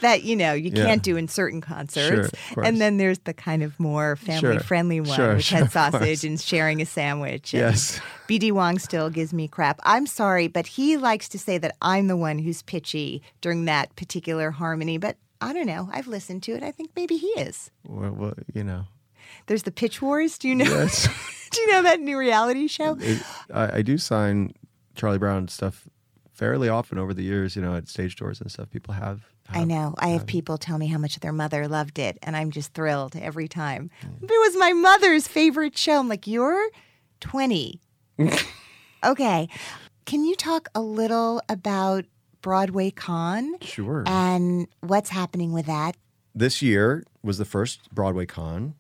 that 0.01 0.23
you 0.23 0.37
know 0.37 0.53
you 0.53 0.71
Yeah. 0.73 0.87
can't 0.87 1.03
do 1.03 1.17
in 1.17 1.27
certain 1.29 1.61
concerts, 1.61 2.31
Sure, 2.55 2.63
and 2.65 2.81
then 2.81 2.97
there's 2.97 3.19
the 3.21 3.35
kind 3.35 3.63
of 3.65 3.79
more 3.81 4.15
family-friendly 4.17 5.01
one, 5.01 5.17
Sure, 5.17 5.35
which 5.35 5.47
sure, 5.47 5.59
has 5.59 5.73
sausage 5.73 6.25
and 6.25 6.41
sharing 6.41 6.81
a 6.81 6.87
sandwich. 6.87 7.53
Yes. 7.53 8.01
BD 8.29 8.53
Wong 8.53 8.79
still 8.79 9.11
gives 9.11 9.33
me 9.33 9.49
crap. 9.49 9.81
I'm 9.85 10.07
sorry, 10.07 10.47
but 10.47 10.67
he 10.67 10.97
likes 10.97 11.29
to 11.31 11.39
say 11.39 11.59
that 11.59 11.77
I'm 11.83 12.07
the 12.07 12.17
one 12.17 12.39
who's 12.39 12.63
pitchy 12.63 13.23
during 13.41 13.65
that 13.65 13.95
particular 13.97 14.53
harmony. 14.53 14.97
But 14.99 15.17
I 15.41 15.53
don't 15.53 15.67
know. 15.67 15.89
I've 15.93 16.07
listened 16.07 16.43
to 16.45 16.53
it. 16.53 16.63
I 16.63 16.71
think 16.71 16.91
maybe 16.97 17.17
he 17.17 17.29
is. 17.29 17.71
well, 17.85 18.13
well, 18.13 18.35
you 18.55 18.65
know. 18.65 18.87
There's 19.47 19.65
the 19.65 19.73
Pitch 19.73 20.01
Wars. 20.01 20.39
Do 20.39 20.49
you 20.49 20.55
know? 20.55 20.65
Yes. 20.65 21.09
do 21.51 21.61
you 21.61 21.73
know 21.73 21.83
that 21.83 22.01
new 22.01 22.19
reality 22.19 22.67
show? 22.69 22.97
it, 23.01 23.23
I, 23.53 23.79
I 23.79 23.83
do 23.83 23.99
sign 23.99 24.55
Charlie 24.95 25.19
Brown 25.19 25.49
stuff 25.49 25.89
fairly 26.33 26.69
often 26.69 26.99
over 26.99 27.13
the 27.15 27.23
years. 27.23 27.57
You 27.57 27.63
know, 27.63 27.75
at 27.75 27.89
stage 27.89 28.17
doors 28.17 28.41
and 28.41 28.51
stuff. 28.51 28.71
People 28.71 28.95
have. 28.95 29.25
I 29.49 29.63
know. 29.63 29.95
I 29.99 30.09
have 30.09 30.27
people 30.27 30.59
tell 30.59 30.77
me 30.77 30.89
how 30.89 30.99
much 30.99 31.21
their 31.21 31.33
mother 31.33 31.69
loved 31.69 32.01
it, 32.01 32.19
and 32.23 32.37
I'm 32.37 32.51
just 32.51 32.75
thrilled 32.75 33.15
every 33.15 33.47
time. 33.47 33.91
Mm. 34.03 34.25
It 34.25 34.29
was 34.29 34.57
my 34.57 34.73
mother's 34.73 35.29
favorite 35.29 35.79
show. 35.79 36.01
I'm 36.01 36.09
like, 36.09 36.27
you're 36.27 36.69
20. 37.21 37.81
okay. 39.05 39.49
Can 40.05 40.25
you 40.25 40.35
talk 40.35 40.69
a 40.75 40.81
little 40.81 41.41
about 41.49 42.07
Broadway 42.51 42.93
Con 42.93 43.57
Sure. 43.61 44.05
and 44.07 44.69
what's 44.81 45.11
happening 45.11 45.53
with 45.53 45.67
that? 45.67 45.97
this 46.33 46.63
year 46.63 47.03
was 47.23 47.39
the 47.39 47.45
first 47.45 47.91
Broadway 47.93 48.25
con, 48.27 48.75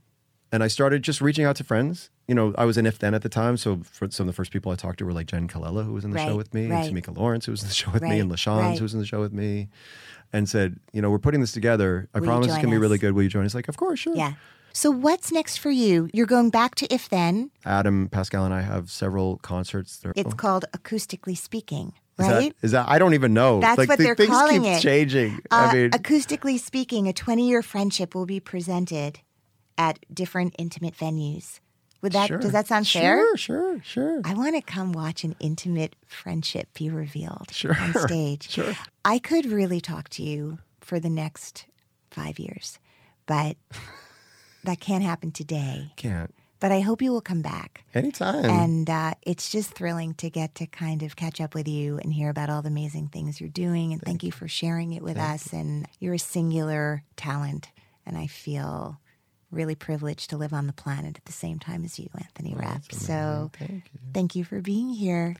and 0.52 0.62
I 0.62 0.68
started 0.68 1.02
just 1.02 1.20
reaching 1.20 1.44
out 1.44 1.56
to 1.56 1.64
friends. 1.64 2.10
You 2.28 2.34
know, 2.36 2.54
I 2.56 2.64
was 2.64 2.76
in 2.78 2.86
If 2.86 2.98
Then 3.00 3.12
at 3.14 3.22
the 3.22 3.28
time, 3.28 3.56
so 3.56 3.80
for 3.82 4.08
some 4.10 4.28
of 4.28 4.32
the 4.32 4.36
first 4.36 4.52
people 4.52 4.70
I 4.70 4.76
talked 4.76 4.98
to 5.00 5.04
were 5.04 5.12
like 5.12 5.26
Jenn 5.26 5.48
Colella, 5.48 5.84
who 5.84 5.94
was 5.94 6.04
in 6.04 6.10
the 6.12 6.16
Right, 6.16 6.28
show 6.28 6.36
with 6.36 6.54
me, 6.54 6.68
right. 6.68 6.86
and 6.86 6.94
Tamika 6.96 7.16
Lawrence, 7.16 7.46
who 7.46 7.52
was 7.52 7.62
in 7.62 7.68
the 7.68 7.74
show 7.74 7.90
with 7.90 8.02
me, 8.02 8.20
and 8.20 8.30
LaChanze, 8.30 8.60
right. 8.60 8.78
who 8.78 8.84
was 8.84 8.94
in 8.94 9.00
the 9.00 9.06
show 9.06 9.20
with 9.20 9.32
me, 9.32 9.68
and 10.32 10.48
said, 10.48 10.78
you 10.92 11.02
know, 11.02 11.10
we're 11.10 11.18
putting 11.18 11.40
this 11.40 11.50
together. 11.52 12.08
I 12.14 12.20
Will 12.20 12.26
promise 12.26 12.46
it's 12.46 12.56
going 12.56 12.66
to 12.68 12.70
be 12.70 12.78
really 12.78 12.98
good. 12.98 13.14
Will 13.14 13.24
you 13.24 13.28
join 13.28 13.44
us? 13.46 13.54
Like, 13.54 13.68
of 13.68 13.76
course, 13.76 13.98
sure. 13.98 14.14
Yeah. 14.14 14.34
So, 14.72 14.90
what's 14.90 15.32
next 15.32 15.56
for 15.56 15.70
you? 15.70 16.08
You're 16.12 16.26
going 16.26 16.50
back 16.50 16.74
to 16.76 16.94
If 16.94 17.08
Then. 17.08 17.50
Adam, 17.64 18.08
Pascal, 18.10 18.44
and 18.44 18.52
I 18.54 18.60
have 18.60 18.90
several 18.90 19.38
concerts. 19.38 19.96
They're- 19.96 20.12
It's 20.14 20.34
oh, 20.34 20.36
called 20.36 20.66
Acoustically 20.76 21.36
Speaking, 21.38 21.94
is 22.18 22.26
right? 22.26 22.54
That, 22.60 22.64
is 22.66 22.70
that 22.72 22.88
I 22.88 22.98
don't 22.98 23.14
even 23.14 23.34
know. 23.34 23.60
That's 23.60 23.78
like, 23.78 23.88
what 23.88 23.98
the 23.98 24.04
they're 24.04 24.14
things 24.16 24.30
calling 24.30 24.62
keep 24.62 24.72
it. 24.72 24.80
changing. 24.80 25.34
Uh, 25.50 25.68
I 25.70 25.72
mean, 25.74 25.90
acoustically 25.90 26.58
speaking, 26.58 27.08
a 27.08 27.12
20 27.12 27.48
year 27.48 27.62
friendship 27.62 28.14
will 28.14 28.26
be 28.26 28.40
presented 28.40 29.20
at 29.78 29.98
different 30.12 30.54
intimate 30.58 30.96
venues. 30.96 31.60
Would 32.02 32.12
that 32.12 32.28
sure. 32.28 32.38
does 32.38 32.52
that 32.52 32.66
sound 32.68 32.86
fair? 32.86 33.16
Sure, 33.36 33.36
sure, 33.36 33.80
sure. 33.82 34.20
I 34.24 34.34
want 34.34 34.54
to 34.54 34.62
come 34.62 34.92
watch 34.92 35.24
an 35.24 35.34
intimate 35.40 35.96
friendship 36.06 36.68
be 36.74 36.88
revealed 36.90 37.48
Sure, 37.52 37.76
on 37.78 37.92
stage. 38.06 38.48
sure. 38.50 38.74
I 39.04 39.18
could 39.18 39.46
really 39.46 39.80
talk 39.80 40.08
to 40.10 40.22
you 40.22 40.58
for 40.80 41.00
the 41.00 41.08
next 41.10 41.66
five 42.10 42.38
years, 42.38 42.78
but 43.26 43.56
that 44.64 44.78
can't 44.80 45.02
happen 45.02 45.32
today. 45.32 45.90
Can't. 45.96 46.32
But 46.58 46.72
I 46.72 46.80
hope 46.80 47.02
you 47.02 47.12
will 47.12 47.20
come 47.20 47.42
back. 47.42 47.84
Anytime. 47.94 48.44
And 48.46 48.88
uh, 48.88 49.14
it's 49.22 49.50
just 49.50 49.72
thrilling 49.72 50.14
to 50.14 50.30
get 50.30 50.54
to 50.56 50.66
kind 50.66 51.02
of 51.02 51.16
catch 51.16 51.40
up 51.40 51.54
with 51.54 51.68
you 51.68 51.98
and 51.98 52.12
hear 52.12 52.30
about 52.30 52.50
all 52.50 52.62
the 52.62 52.68
amazing 52.68 53.08
things 53.08 53.40
you're 53.40 53.50
doing. 53.50 53.92
And 53.92 54.00
thank, 54.02 54.22
you 54.22 54.32
for 54.32 54.48
sharing 54.48 54.92
it 54.92 55.02
with 55.02 55.18
us. 55.18 55.52
And 55.52 55.86
you're 56.00 56.14
a 56.14 56.18
singular 56.18 57.02
talent. 57.16 57.68
And 58.06 58.16
I 58.16 58.26
feel 58.26 58.98
really 59.50 59.74
privileged 59.74 60.30
to 60.30 60.36
live 60.36 60.52
on 60.52 60.66
the 60.66 60.72
planet 60.72 61.16
at 61.16 61.24
the 61.24 61.32
same 61.32 61.58
time 61.58 61.84
as 61.84 61.98
you, 61.98 62.08
Anthony 62.16 62.54
Rapp. 62.54 62.92
So 62.92 63.50
Thank 63.58 63.70
you. 63.70 63.82
thank 64.12 64.36
you 64.36 64.44
for 64.44 64.60
being 64.60 64.90
here. 64.90 65.36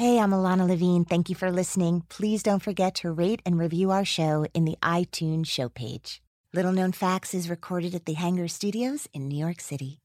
Hey, 0.00 0.18
I'm 0.18 0.30
Ilana 0.30 0.66
Levine. 0.66 1.04
Thank 1.04 1.28
you 1.28 1.34
for 1.34 1.52
listening. 1.52 2.04
Please 2.08 2.42
don't 2.42 2.62
forget 2.62 2.94
to 2.94 3.12
rate 3.12 3.42
and 3.44 3.58
review 3.58 3.90
our 3.90 4.06
show 4.06 4.46
in 4.54 4.64
the 4.64 4.78
iTunes 4.82 5.48
show 5.48 5.68
page. 5.68 6.22
Little 6.54 6.72
Known 6.72 6.92
Facts 6.92 7.34
is 7.34 7.50
recorded 7.50 7.94
at 7.94 8.06
the 8.06 8.14
Hangar 8.14 8.48
Studios 8.48 9.08
in 9.12 9.28
New 9.28 9.36
York 9.36 9.60
City. 9.60 10.00